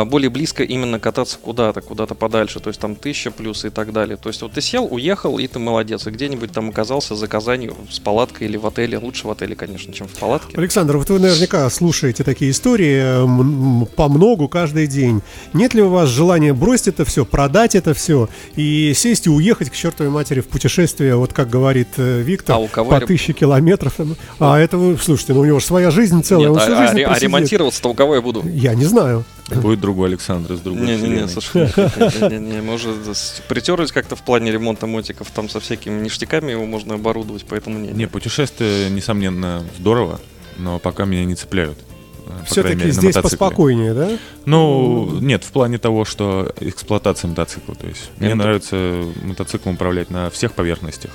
[0.06, 4.18] более близко именно кататься куда-то, куда-то подальше, то есть там тысяча плюс и так далее.
[4.18, 7.76] То есть вот ты сел, уехал, и ты молодец, и где-нибудь там оказался за Казанью
[7.90, 10.58] с палаткой или в отеле, лучше в отеле, конечно, чем в палатке.
[10.58, 15.22] Александр, вот вы наверняка слушаете такие истории по многу каждый день.
[15.54, 19.70] Нет ли у вас желания бросить это все, продать это все и сесть и уехать
[19.70, 23.34] к чертовой матери в путешествие, вот как говорит э, Виктор, А у кого по тысяче
[23.34, 23.96] километров?
[24.40, 26.76] А это вы, слушайте, ну у него же своя жизнь целая, Нет, он всю а,
[26.76, 27.24] а жизнь а просидит.
[27.24, 28.44] ремонтироваться-то у кого я буду?
[28.48, 29.26] Я не знаю.
[29.58, 35.30] Будет другой Александр из другой Не-не-не, мы уже с- притерлись как-то в плане ремонта мотиков,
[35.32, 37.90] там со всякими ништяками его можно оборудовать, поэтому не.
[37.90, 40.20] Не, путешествие, несомненно, здорово,
[40.58, 41.78] но пока меня не цепляют.
[41.78, 44.10] по крайней Все-таки мере, на здесь поспокойнее, да?
[44.46, 47.76] Ну, нет, в плане того, что эксплуатация мотоцикла.
[47.76, 51.12] То есть мне нравится мотоциклом управлять на всех поверхностях.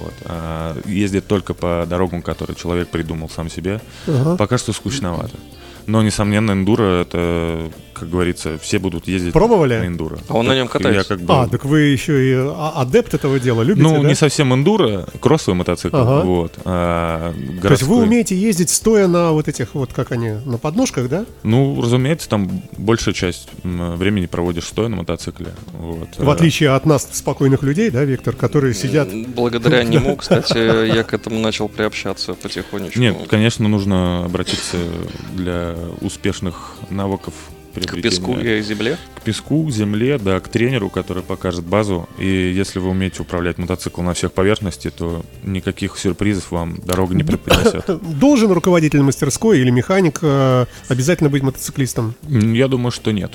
[0.00, 0.12] Вот.
[0.24, 4.36] А ездить только по дорогам, которые человек придумал сам себе, Ага.
[4.36, 5.36] пока что скучновато.
[5.86, 9.78] Но, несомненно, эндуро это, как говорится, все будут ездить Пробовали?
[9.78, 10.18] на эндуро.
[10.28, 10.98] А он на Так нем катается?
[11.00, 11.34] Я как бы...
[11.34, 14.08] А, так вы еще и а- адепт этого дела, любите, ну, да?
[14.08, 16.24] не совсем эндуро, кроссовый мотоцикл, Ага.
[16.24, 16.52] вот.
[16.64, 18.02] а То есть вы городской.
[18.02, 21.24] умеете ездить стоя на вот этих вот, как они, на подножках, да?
[21.44, 25.48] Ну, разумеется, там большая часть времени проводишь стоя на мотоцикле.
[25.72, 26.08] Вот.
[26.18, 29.08] В отличие от нас, спокойных людей, да, Виктор, которые сидят...
[29.36, 32.98] Благодаря нему, кстати, я к этому начал приобщаться потихонечку.
[32.98, 34.76] Нет, конечно, нужно обратиться
[35.34, 37.34] для успешных навыков
[37.84, 38.96] к песку и земле.
[39.16, 42.08] К песку, к земле, да, к тренеру, который покажет базу.
[42.18, 47.24] И если вы умеете управлять мотоциклом на всех поверхностях, то никаких сюрпризов вам дорога не
[47.24, 47.84] преподнесет.
[48.18, 52.14] Должен руководитель мастерской или механик э, обязательно быть мотоциклистом?
[52.28, 53.32] Я думаю, что нет.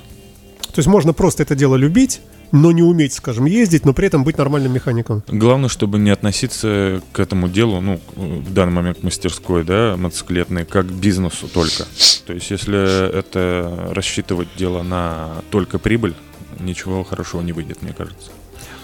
[0.61, 4.23] То есть можно просто это дело любить, но не уметь, скажем, ездить, но при этом
[4.23, 5.23] быть нормальным механиком.
[5.27, 10.87] Главное, чтобы не относиться к этому делу, ну, в данный момент мастерской, да, мотоциклетной, как
[10.87, 11.85] к бизнесу только.
[12.25, 16.13] То есть, если это рассчитывать дело на только прибыль,
[16.59, 18.31] ничего хорошего не выйдет, мне кажется.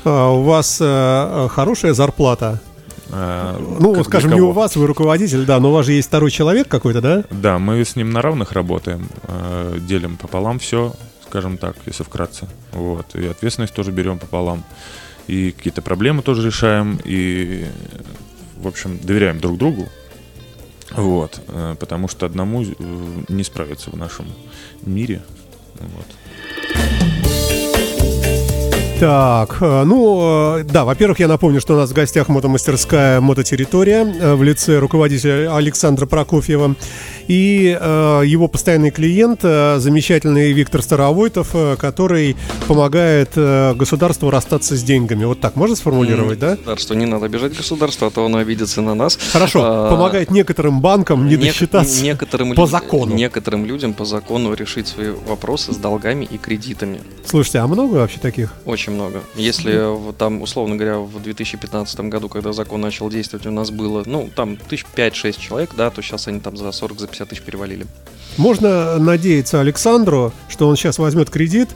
[0.06, 2.62] А, у вас э, хорошая зарплата?
[3.10, 6.08] А, Ну, как скажем, не у вас, вы руководитель, да, но у вас же есть
[6.08, 7.24] второй человек какой-то, да?
[7.30, 10.94] Да, мы с ним на равных работаем, э, делим пополам все,
[11.30, 12.48] скажем так, если вкратце.
[12.72, 13.16] Вот.
[13.16, 14.64] И ответственность тоже берем пополам.
[15.28, 17.00] И какие-то проблемы тоже решаем.
[17.04, 17.66] И,
[18.58, 19.88] в общем, доверяем друг другу.
[20.96, 21.42] Вот.
[21.48, 22.66] э, Потому что одному э,
[23.28, 24.26] не справиться в нашем
[24.86, 25.22] мире.
[25.80, 26.06] Вот.
[29.00, 34.42] Так, э, ну, да, во-первых, я напомню, что у нас в гостях мотомастерская «Мототерритория» в
[34.44, 36.76] лице руководителя Александра Прокофьева
[37.28, 42.36] и э, его постоянный клиент, э, замечательный Виктор Старовойтов, э, который
[42.68, 45.26] помогает э, государству расстаться с деньгами.
[45.26, 46.52] Вот так можно сформулировать, да?
[46.52, 49.18] Государство, не надо обижать государство, а то оно обидится на нас.
[49.34, 53.14] Хорошо, А, помогает некоторым банкам не нек- досчитаться некоторым по закону.
[53.16, 57.00] Некоторым людям по закону решить свои вопросы с долгами и кредитами.
[57.26, 58.54] Слушайте, а много вообще таких?
[58.66, 59.22] Очень много.
[59.36, 59.78] Если
[60.18, 64.56] там, условно говоря, в 2015 году, когда закон начал действовать, у нас было, ну, там,
[64.58, 67.86] тысяч пять-шесть человек, да, то сейчас они там за 40, за 50 тысяч перевалили.
[68.38, 71.70] Можно надеяться Александру, что он сейчас возьмет кредит,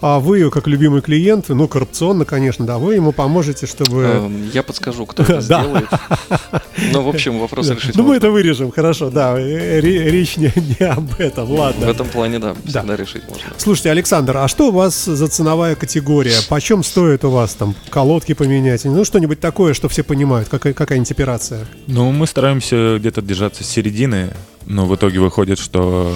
[0.00, 4.02] а вы, как любимый клиент, ну, коррупционно, конечно, да, вы ему поможете, чтобы...
[4.02, 5.86] Эм, Я подскажу, кто это сделает.
[6.92, 10.48] Ну, в общем, вопрос решить Ну, мы это вырежем, хорошо, да, э, ре- речь не,
[10.84, 11.86] об этом, В ладно.
[11.86, 12.80] этом плане, да, Да.
[12.80, 13.44] всегда решить можно.
[13.56, 16.36] Слушайте, Александр, а что у вас за ценовая категория?
[16.50, 18.84] Почем стоит у вас там колодки поменять?
[18.84, 21.66] Ну, что-нибудь такое, что все понимают, какая, какая-нибудь операция?
[21.86, 24.32] Ну, мы стараемся где-то держаться с середины,
[24.66, 26.14] но в итоге выходит, что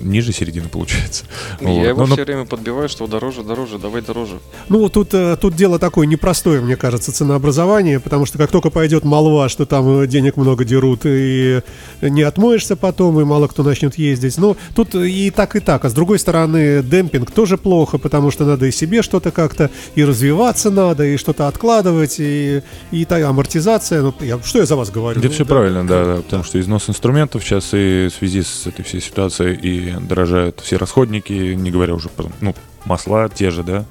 [0.00, 1.24] ниже середины получается.
[1.60, 1.70] Вот.
[1.70, 4.38] Я его Ну, ну, все время подбиваю, что дороже, дороже, давай дороже.
[4.68, 9.04] Ну, тут, э, тут дело такое непростое, мне кажется, ценообразование, потому что как только пойдет
[9.04, 11.60] молва, что там э, денег много дерут, и
[12.00, 14.38] не отмоешься потом, и мало кто начнет ездить.
[14.38, 15.84] Ну, тут и так, и так.
[15.84, 20.04] А с другой стороны, демпинг тоже плохо, потому что надо и себе что-то как-то, и
[20.04, 24.02] развиваться надо, и что-то откладывать, и, и та амортизация.
[24.02, 25.20] Ну, я, что я за вас говорю?
[25.20, 28.66] Да Ну, все правильно, да, да, потому что износ инструментов сейчас и в связи с
[28.66, 33.84] этой всей ситуацией и дорожают все расходники, не говоря уже ну, масла те же, да,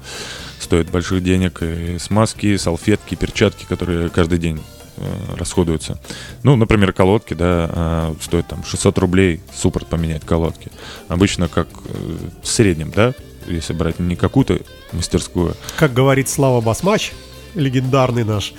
[0.58, 4.62] стоят больших денег, и смазки, салфетки, перчатки, которые каждый день
[4.96, 5.02] э,
[5.36, 6.00] расходуются.
[6.42, 10.70] Ну, например, колодки, да, э, стоят там 600 рублей суппорт поменять колодки.
[11.08, 13.12] Обычно как э, в среднем, да,
[13.46, 14.60] если брать не какую-то
[14.92, 17.12] мастерскую, Как говорит Слава Басмач,
[17.54, 18.54] легендарный наш,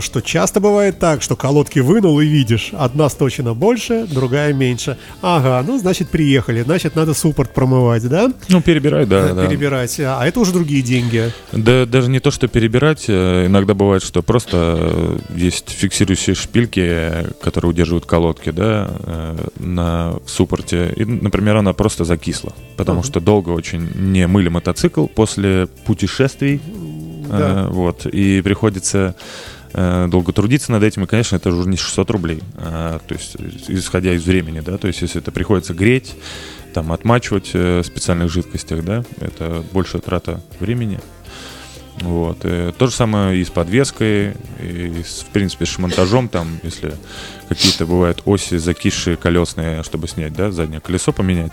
[0.00, 4.98] что часто бывает так, что колодки вынул и видишь, одна сточена больше, другая меньше.
[5.22, 8.32] Ага, ну, значит, приехали, значит, надо суппорт промывать, да?
[8.48, 9.46] Ну, перебирать, да, да.
[9.46, 11.32] Перебирать, а это уже другие деньги.
[11.52, 17.26] Да, даже не то, что перебирать, э, иногда бывает, что просто э, есть фиксирующие шпильки,
[17.40, 20.92] которые удерживают колодки, да, э, на суппорте.
[20.96, 23.06] И, например, она просто закисла, потому Мгм.
[23.06, 26.60] что долго очень не мыли мотоцикл после путешествий,
[27.28, 27.66] Да.
[27.66, 32.10] э, вот, и приходится э, долго трудиться над этим, и, конечно, это уже не 600
[32.10, 36.16] рублей, а, то есть, э, исходя из времени, да, то есть, если это приходится греть,
[36.72, 41.00] там, отмачивать э, в специальных жидкостях, да, это большая трата времени.
[42.00, 42.38] Вот.
[42.42, 46.94] э, То же самое и с подвеской, и с, в принципе с монтажом, там, если
[47.48, 51.52] какие-то бывают оси закисшие колесные, чтобы снять, да, заднее колесо поменять.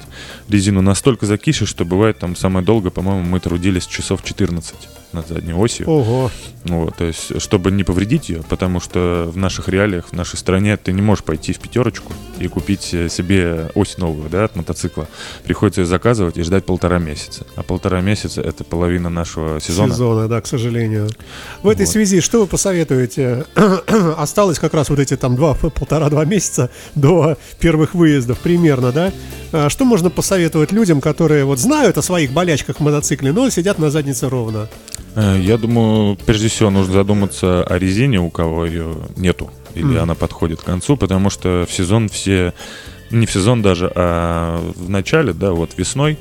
[0.49, 4.75] Резину настолько закисшие, что бывает там самое долго, по-моему, мы трудились часов 14
[5.13, 5.89] над задней осью.
[5.89, 6.29] Ого.
[6.65, 10.77] Вот, то есть, чтобы не повредить ее, потому что в наших реалиях, в нашей стране
[10.77, 15.08] ты не можешь пойти в пятерочку и купить э, себе ось новую, да, от мотоцикла.
[15.43, 17.45] Приходится ее заказывать и ждать полтора месяца.
[17.56, 19.93] А полтора месяца это половина нашего сезона.
[19.93, 21.08] Сезона, да, к сожалению.
[21.63, 21.91] В этой Вот.
[21.91, 23.45] связи, что вы посоветуете?
[24.17, 29.12] Осталось как раз вот эти там два, полтора-два месяца до первых выездов примерно, да?
[29.52, 33.80] А Что можно посоветовать людям, которые вот знают о своих болячках в мотоцикле, но сидят
[33.80, 34.67] на заднице ровно?
[35.15, 40.00] Э, Я думаю, прежде всего нужно задуматься о резине, у кого ее нету, или Мгм.
[40.00, 42.54] она подходит к концу, потому что в сезон все,
[43.12, 46.18] не в сезон даже, а в начале, да, вот весной,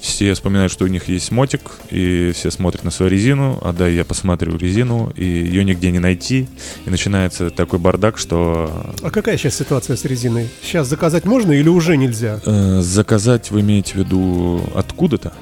[0.00, 3.88] все вспоминают, что у них есть мотик, и все смотрят на свою резину, а да,
[3.88, 6.46] я посмотрю резину, и ее нигде не найти,
[6.84, 8.70] и начинается такой бардак, что
[9.02, 10.50] А какая сейчас ситуация с резиной?
[10.62, 12.40] Сейчас заказать можно или уже нельзя?
[12.44, 15.32] э, заказать вы имеете в виду откуда-то?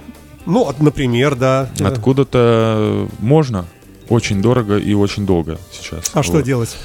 [0.47, 1.69] Ну, от- например, да.
[1.81, 3.65] Откуда-то можно,
[4.09, 6.11] очень дорого и очень долго сейчас.
[6.15, 6.45] А что Вот.
[6.45, 6.77] делать?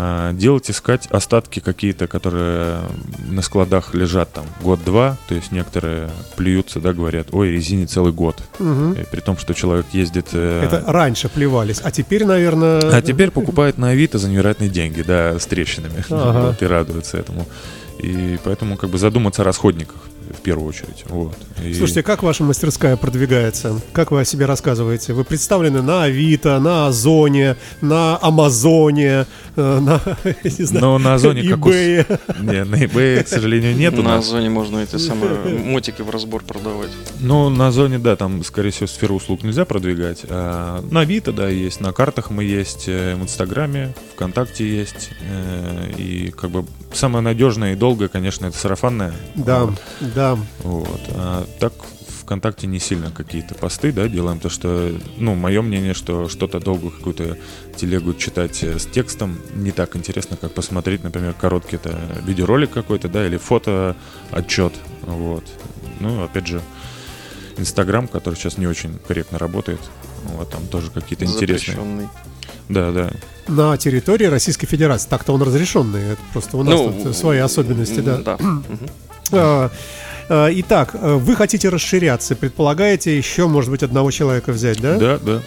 [0.00, 2.82] А, делать, искать остатки какие-то, которые
[3.28, 8.40] на складах лежат там год-два, то есть некоторые плюются, да, говорят, ой, резине целый год,
[8.60, 8.92] Мгм.
[8.92, 10.28] И при том, что человек ездит...
[10.32, 12.78] э, Это раньше плевались, а теперь, наверное...
[12.94, 16.46] А теперь покупает на Авито за невероятные деньги, да, с трещинами, Ага.
[16.46, 17.44] Вот, и радуется этому.
[17.98, 19.98] И поэтому как бы задуматься о расходниках
[20.36, 21.04] в первую очередь.
[21.08, 21.34] Вот.
[21.64, 23.80] И- Слушайте, как ваша мастерская продвигается?
[23.92, 25.12] Как вы о себе рассказываете?
[25.12, 30.00] Вы представлены на Авито, на Озоне, на Амазоне, э, на,
[30.44, 32.20] не знаю, Но на Озоне как eBay.
[32.40, 34.02] Не, на eBay, к сожалению, нету.
[34.02, 36.90] На Озоне можно эти самые мотики в разбор продавать.
[37.20, 40.22] Ну, на зоне, да, там, скорее всего, сферу услуг нельзя продвигать.
[40.28, 45.10] А на Авито, да, есть, на картах мы есть, э, в Инстаграме, ВКонтакте есть.
[45.20, 49.12] э, И как бы самое надежное и долгое, конечно, это сарафанное.
[49.34, 49.74] Да, Вот.
[50.00, 50.38] да.
[50.60, 51.00] Вот.
[51.10, 51.72] А так
[52.22, 56.90] ВКонтакте не сильно какие-то посты, да, делаем, то что, ну, мое мнение, что что-то долго
[56.90, 57.38] какую-то
[57.74, 63.08] телегу читать э, с текстом не так интересно, как посмотреть, например, короткий это видеоролик какой-то,
[63.08, 63.96] да, или фото
[64.30, 65.44] отчет, вот.
[66.00, 66.60] Ну, опять же,
[67.56, 69.80] Инстаграм, который сейчас не очень корректно работает,
[70.24, 72.08] вот, там тоже какие-то интересные.
[72.68, 73.10] Да, да.
[73.48, 75.08] На территории Российской Федерации.
[75.08, 76.12] Так-то он разрешенный.
[76.12, 78.18] Это просто у нас Ну, тут свои особенности, да.
[78.18, 78.38] Да.
[79.30, 79.70] А,
[80.28, 84.98] а, Итак, э, вы хотите расширяться, предполагаете еще, может быть, одного человека взять, да?
[84.98, 85.42] Да, да.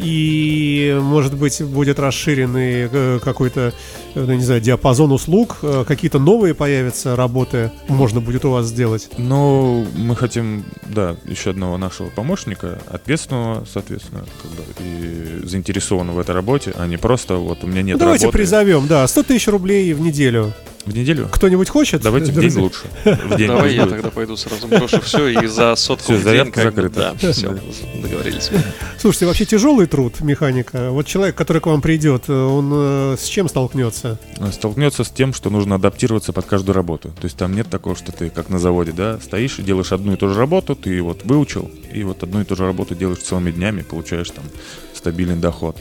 [0.00, 3.72] И, может быть, будет расширенный э, какой-то,
[4.14, 9.08] ну, не знаю, диапазон услуг, э, какие-то новые появятся работы, можно будет у вас сделать.
[9.18, 16.18] Ну, мы хотим, да, еще одного нашего помощника, ответственного, соответственно, как бы, и заинтересованного в
[16.18, 18.38] этой работе, а не просто вот у меня нет Ну, Давайте работы.
[18.38, 20.52] призовем, да, 100 тысяч рублей в неделю.
[20.86, 21.28] В неделю?
[21.32, 22.02] Кто-нибудь хочет?
[22.02, 22.82] Давайте в день лучше.
[23.04, 23.94] В день Давай я будет.
[23.94, 27.14] тогда пойду сразу брошу все и за сотку Всё, в день закрыта.
[27.20, 27.56] Да, все,
[28.02, 28.50] договорились.
[28.98, 30.90] Слушайте, вообще тяжелый труд механика.
[30.90, 34.18] Вот человек, который к вам придет, он э, с чем столкнется?
[34.52, 37.08] Столкнется с тем, что нужно адаптироваться под каждую работу.
[37.08, 40.12] То есть там нет такого, что ты как на заводе, да, стоишь и делаешь одну
[40.12, 43.20] и ту же работу, ты вот выучил, и вот одну и ту же работу делаешь
[43.20, 44.44] целыми днями, получаешь там
[44.92, 45.76] стабильный доход.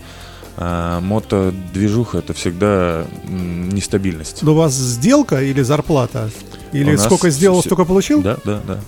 [0.56, 4.44] А мотодвижуха это всегда нестабильность.
[4.44, 6.30] Ну, у вас сделка или зарплата?
[6.72, 8.22] Или У сколько сделал, всё- столько получил?
[8.22, 8.80] Да, да, да.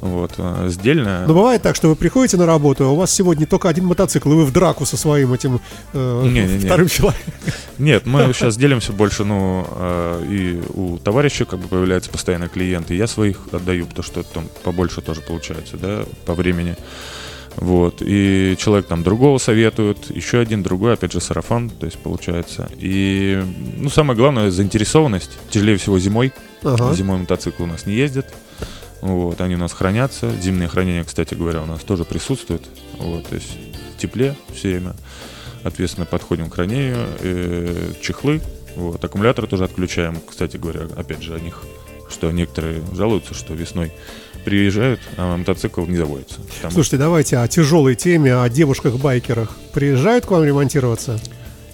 [0.00, 1.26] Вот, а, сдельная.
[1.26, 4.30] Но бывает так, что вы приходите на работу, а у вас сегодня только один мотоцикл,
[4.32, 5.60] и вы в драку со своим этим
[5.94, 6.66] э, Не-не-не.
[6.66, 7.32] вторым человеком.
[7.78, 12.94] Нет, мы сейчас делимся больше, ну, э, и у товарища как бы появляются постоянно клиенты,
[12.94, 16.76] я своих отдаю, потому что там побольше тоже получается, да, по времени.
[17.56, 22.68] Вот, и человек там другого советует, еще один, другой, опять же, сарафан, то есть получается.
[22.78, 23.42] И,
[23.76, 25.30] ну, самое главное, заинтересованность.
[25.50, 26.32] Тяжелее всего зимой.
[26.62, 26.92] Ага.
[26.94, 28.26] Зимой мотоциклы у нас не ездят.
[29.00, 30.30] Вот, они у нас хранятся.
[30.40, 32.62] Зимнее хранение, кстати говоря, у нас тоже присутствует.
[32.98, 33.56] Вот, то есть
[33.94, 34.94] в тепле все время.
[35.64, 38.40] ответственно подходим к ранению, э, чехлы,
[38.76, 41.62] вот, аккумуляторы тоже отключаем, кстати говоря, опять же о них,
[42.08, 43.92] что некоторые жалуются, что весной
[44.44, 46.36] приезжают, а мотоцикл не заводится.
[46.56, 49.56] Потому Слушайте, давайте о тяжелой теме, о девушках-байкерах.
[49.72, 51.18] Приезжают к вам ремонтироваться?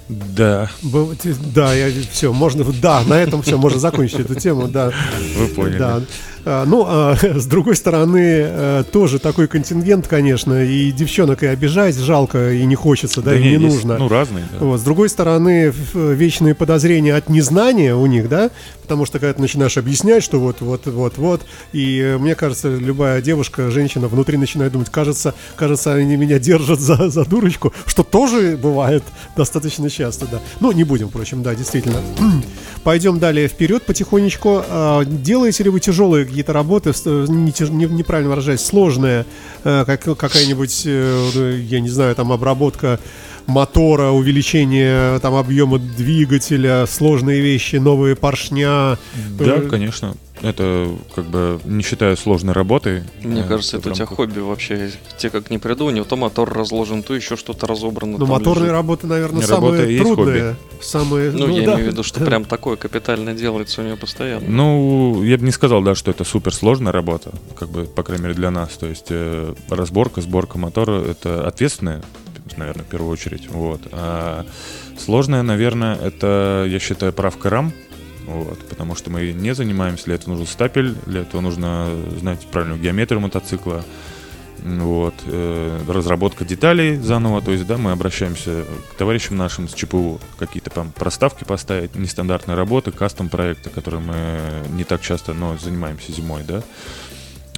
[0.09, 1.15] Да, Б-
[1.55, 4.93] Да, я все, можно, да, на этом все, можно закончить эту тему, да.
[5.37, 5.79] вы поняли.
[5.79, 6.03] Да.
[6.45, 11.97] А, Ну, а, с другой стороны, э, тоже такой контингент, конечно, и девчонок и обижать
[11.97, 13.99] жалко, и не хочется, да, Да и не, не есть, нужно.
[13.99, 14.65] Ну, разные, да.
[14.65, 14.81] Вот.
[14.81, 18.51] С другой стороны, вечные подозрения от незнания у них, да,
[18.83, 22.69] потому что когда ты начинаешь объяснять, что вот, вот, вот, вот, и э, мне кажется,
[22.69, 28.03] любая девушка, женщина внутри начинает думать, кажется, кажется, они меня держат за, за дурочку, что
[28.03, 29.03] тоже бывает
[29.37, 30.41] достаточно часто, да.
[30.61, 31.99] Ну, не будем, впрочем, да, действительно.
[32.85, 34.63] Пойдем далее вперед потихонечку.
[34.69, 39.27] А, Делаете ли вы тяжелые какие-то работы, э, не не- неправильно выражаясь, сложные,
[39.65, 42.99] э, как, какая-нибудь, э, я не знаю, там обработка
[43.47, 48.97] мотора, увеличение там объема двигателя, сложные вещи, новые поршня.
[49.39, 50.15] Да, Э, конечно.
[50.43, 53.03] Это как бы не считаю сложной работой.
[53.23, 54.91] Мне Э, кажется, это у тебя хобби вообще.
[55.19, 58.17] Те как не приду, у него то мотор разложен, то еще что-то разобрано.
[58.19, 58.73] Ну, моторные лежит.
[58.73, 60.57] работы, наверное, Не, самые трудные.
[60.81, 61.75] Самые, Ну, я да.
[61.75, 64.47] имею в виду, что прям такое капитально делается у него постоянно.
[64.49, 68.23] Ну, я бы не сказал, да, что это супер сложная работа, как бы, по крайней
[68.25, 68.71] мере, для нас.
[68.79, 72.03] То есть э, разборка, сборка мотора— это ответственная,
[72.57, 73.49] наверное, в первую очередь.
[73.51, 73.81] Вот.
[73.93, 74.47] А
[74.99, 77.73] сложная, наверное, это, я считаю, правка рам.
[78.31, 82.81] Вот, потому что мы не занимаемся, для этого нужен стапель, для этого нужно знать правильную
[82.81, 83.85] геометрию мотоцикла,
[84.63, 90.21] вот, э, разработка деталей заново, то есть, да, мы обращаемся к товарищам нашим с ЧПУ,
[90.39, 96.43] какие-то там проставки поставить, нестандартные работы, кастом-проекты, которые мы не так часто, но занимаемся зимой,
[96.47, 96.63] да,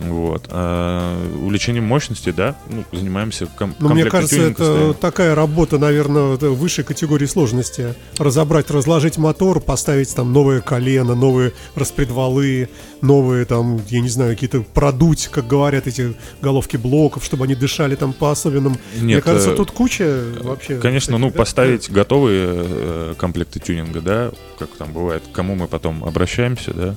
[0.09, 0.47] вот.
[0.49, 4.95] А увеличением мощности, да, ну, занимаемся ком- Ну, мне кажется, это ставим.
[4.95, 7.95] такая работа, наверное, это высшей категории сложности.
[8.19, 12.69] Разобрать, разложить мотор, поставить там новое колено, новые распредвалы,
[13.01, 17.95] новые там, я не знаю, какие-то продуть, как говорят, эти головки блоков, чтобы они дышали
[17.97, 18.77] там по-особенным.
[19.01, 20.77] Мне кажется, э, тут куча вообще...
[20.79, 21.39] Конечно, ну таких, да?
[21.39, 26.95] поставить готовые э, комплекты тюнинга, да, как там бывает, к кому мы потом обращаемся, да,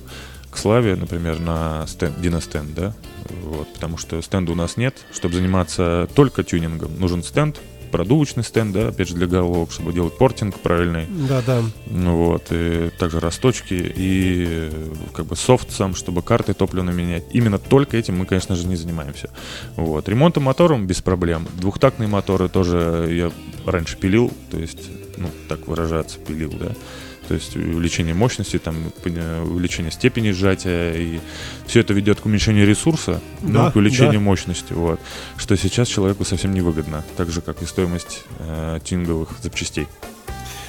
[0.55, 2.93] к Славе, например, на стенд, диностенд, да,
[3.43, 7.59] вот, потому что стенда у нас нет, чтобы заниматься только тюнингом, нужен стенд,
[7.91, 11.61] продувочный стенд, да, опять же для головок, чтобы делать портинг правильный, Да-да.
[11.87, 14.69] ну вот, и также расточки и
[15.13, 17.23] как бы софт сам, чтобы карты топливно менять.
[17.31, 19.29] Именно только этим мы, конечно же, не занимаемся.
[19.75, 20.09] Вот.
[20.09, 21.47] Ремонтом мотором без проблем.
[21.53, 23.31] Двухтактные моторы тоже я
[23.69, 26.71] раньше пилил, то есть, ну, так выражаться, пилил, да.
[27.27, 31.19] То есть увеличение мощности, там, увеличение степени сжатия, и
[31.65, 34.19] все это ведет к уменьшению ресурса, но Да, к увеличению да.
[34.19, 34.99] мощности, вот.
[35.37, 39.87] Что сейчас человеку совсем невыгодно, так же, как и стоимость э, тюнинговых запчастей.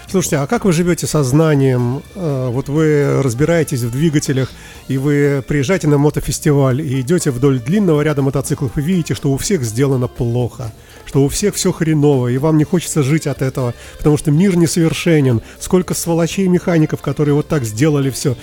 [0.08, 2.00] Слушайте, а как вы живете со знанием?
[2.14, 4.50] Э, Вот вы разбираетесь в двигателях,
[4.88, 9.36] и вы приезжаете на мотофестиваль и идете вдоль длинного ряда мотоциклов и видите, что у
[9.36, 10.72] всех сделано плохо,
[11.06, 14.56] что у всех все хреново, и вам не хочется жить от этого, потому что мир
[14.56, 15.40] несовершенен.
[15.58, 18.36] Сколько сволочей механиков, которые вот так сделали все.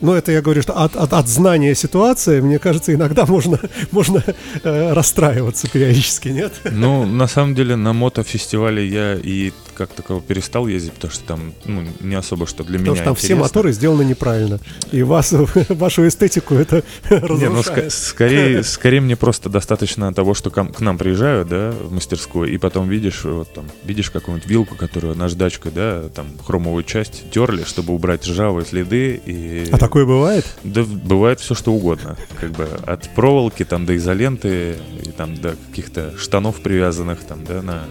[0.00, 3.58] Но это я говорю, что от, от, от знания ситуации, мне кажется, иногда можно,
[3.90, 4.22] можно
[4.62, 6.52] э, расстраиваться периодически, нет?
[6.82, 11.52] Ну, на самом деле, на мотофестивале я и как таково перестал ездить, потому что там,
[11.64, 13.42] ну, не особо что для Потому меня что там все интересно.
[13.44, 14.58] моторы сделаны неправильно.
[14.90, 15.32] И вас,
[15.68, 17.92] вашу эстетику это Не, ну, разрушает.
[17.92, 22.88] скорее, скорее мне просто достаточно того, что к нам приезжают, да, в мастерскую, и потом
[22.88, 28.26] видишь, вот там, видишь какую-нибудь вилку, которую наждачкой, да, там, хромовую часть терли, чтобы убрать
[28.26, 29.68] ржавые следы, и...
[29.70, 30.44] А такое бывает?
[30.64, 32.16] Да, бывает все что угодно.
[32.40, 37.62] Как бы от проволоки там до изоленты, и там до каких-то штанов привязанных там, да,
[37.62, 37.84] на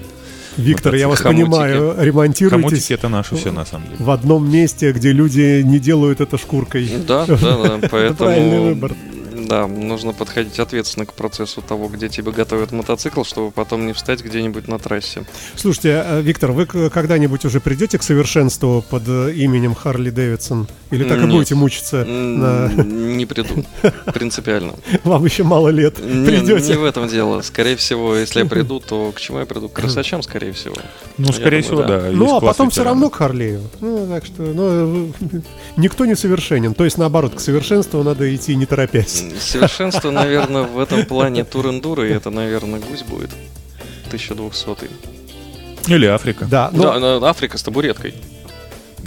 [0.57, 1.45] Виктор, я вас Хомутики.
[1.45, 3.97] понимаю, ремонтируйтесь Хомутики это наше все на самом деле.
[3.99, 6.91] в одном месте, где люди не делают это шкуркой.
[7.07, 8.18] Да, да, да, поэтому...
[8.18, 8.91] правильный выбор.
[9.48, 14.24] Да, нужно подходить ответственно к процессу того, где тебе готовят мотоцикл, чтобы потом не встать
[14.24, 15.24] где-нибудь на трассе.
[15.56, 20.68] Слушайте, э, Виктор, вы к- когда-нибудь уже придете к совершенству под э, именем Харли Дэвидсон?
[20.92, 21.32] Или так и Нет.
[21.32, 22.06] будете мучиться?
[22.06, 23.66] на- Не приду,
[24.14, 24.74] принципиально.
[25.04, 26.00] Вам еще мало лет.
[26.00, 26.78] Не, не Придете.
[26.78, 27.42] в этом дело.
[27.42, 29.70] Скорее всего, если я приду, то к чему я приду?
[29.70, 30.76] К красачам, скорее всего.
[31.18, 32.10] Ну, Я скорее думаю, всего, да.
[32.12, 33.62] Ну, а потом все равно к Харлею.
[33.80, 35.42] Ну, так что, ну, э,
[35.78, 36.74] никто не совершенен.
[36.74, 39.24] То есть, наоборот, к совершенству надо идти не торопясь.
[39.42, 43.32] Совершенство, наверное, в этом плане тур-эндуро, и это, наверное, гусь будет.
[44.08, 44.89] 1200
[45.88, 46.46] Или Африка.
[46.50, 48.14] Да, ну, Да, на- Африка с табуреткой.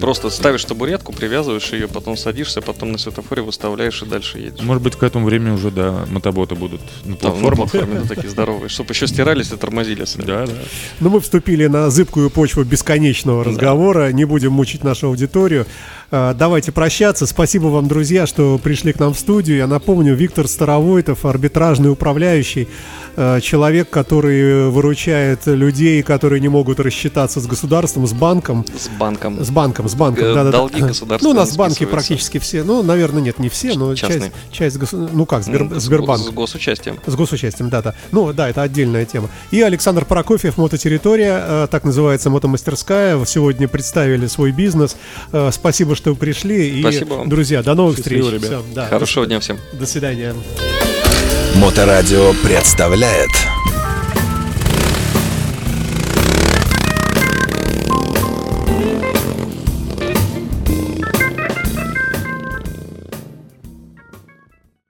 [0.01, 4.61] Просто ставишь табуретку, привязываешь ее, потом садишься, потом на светофоре выставляешь и дальше едешь.
[4.61, 7.57] Может быть, к этому времени уже, да, мотоботы будут на на платформах.
[7.71, 10.15] платформе ну, такие здоровые, чтобы еще стирались и тормозились.
[10.17, 10.53] Да, да.
[10.99, 14.11] Ну, мы вступили на зыбкую почву бесконечного разговора.
[14.11, 15.65] Не будем мучить нашу аудиторию.
[16.17, 17.27] А, Давайте прощаться.
[17.27, 19.57] Спасибо вам, друзья, что пришли к нам в студию.
[19.57, 22.69] Я напомню, Виктор Старовойтов, арбитражный управляющий,
[23.17, 28.65] э, человек, который выручает людей, которые не могут рассчитаться с государством, с банком.
[28.79, 29.45] С банком.
[29.45, 30.87] С банком, с банком, да, долги да.
[30.87, 32.63] государства Ну, у нас банки практически все.
[32.63, 34.33] Ну, наверное, нет, не все, но часть, Частные.
[34.53, 36.23] часть госу- ну как, Сбер- Ну, с Сбербанк.
[36.23, 37.01] гос- С госучастием.
[37.07, 37.95] С госучастием, да, да.
[38.13, 39.31] Ну, да, это отдельная тема.
[39.51, 43.19] И Александр Прокофьев, мототерритория, э, так называется мотомастерская.
[43.25, 44.95] Сегодня представили свой бизнес.
[45.33, 46.79] Э, Спасибо, что вы пришли.
[46.79, 47.29] И, Спасибо вам.
[47.29, 48.43] друзья, до новых Счастливо, встреч.
[48.43, 48.63] ребят.
[48.65, 49.59] Всё, да, Хорошего дня всем.
[49.73, 50.35] До свидания.
[51.57, 53.31] Моторадио представляет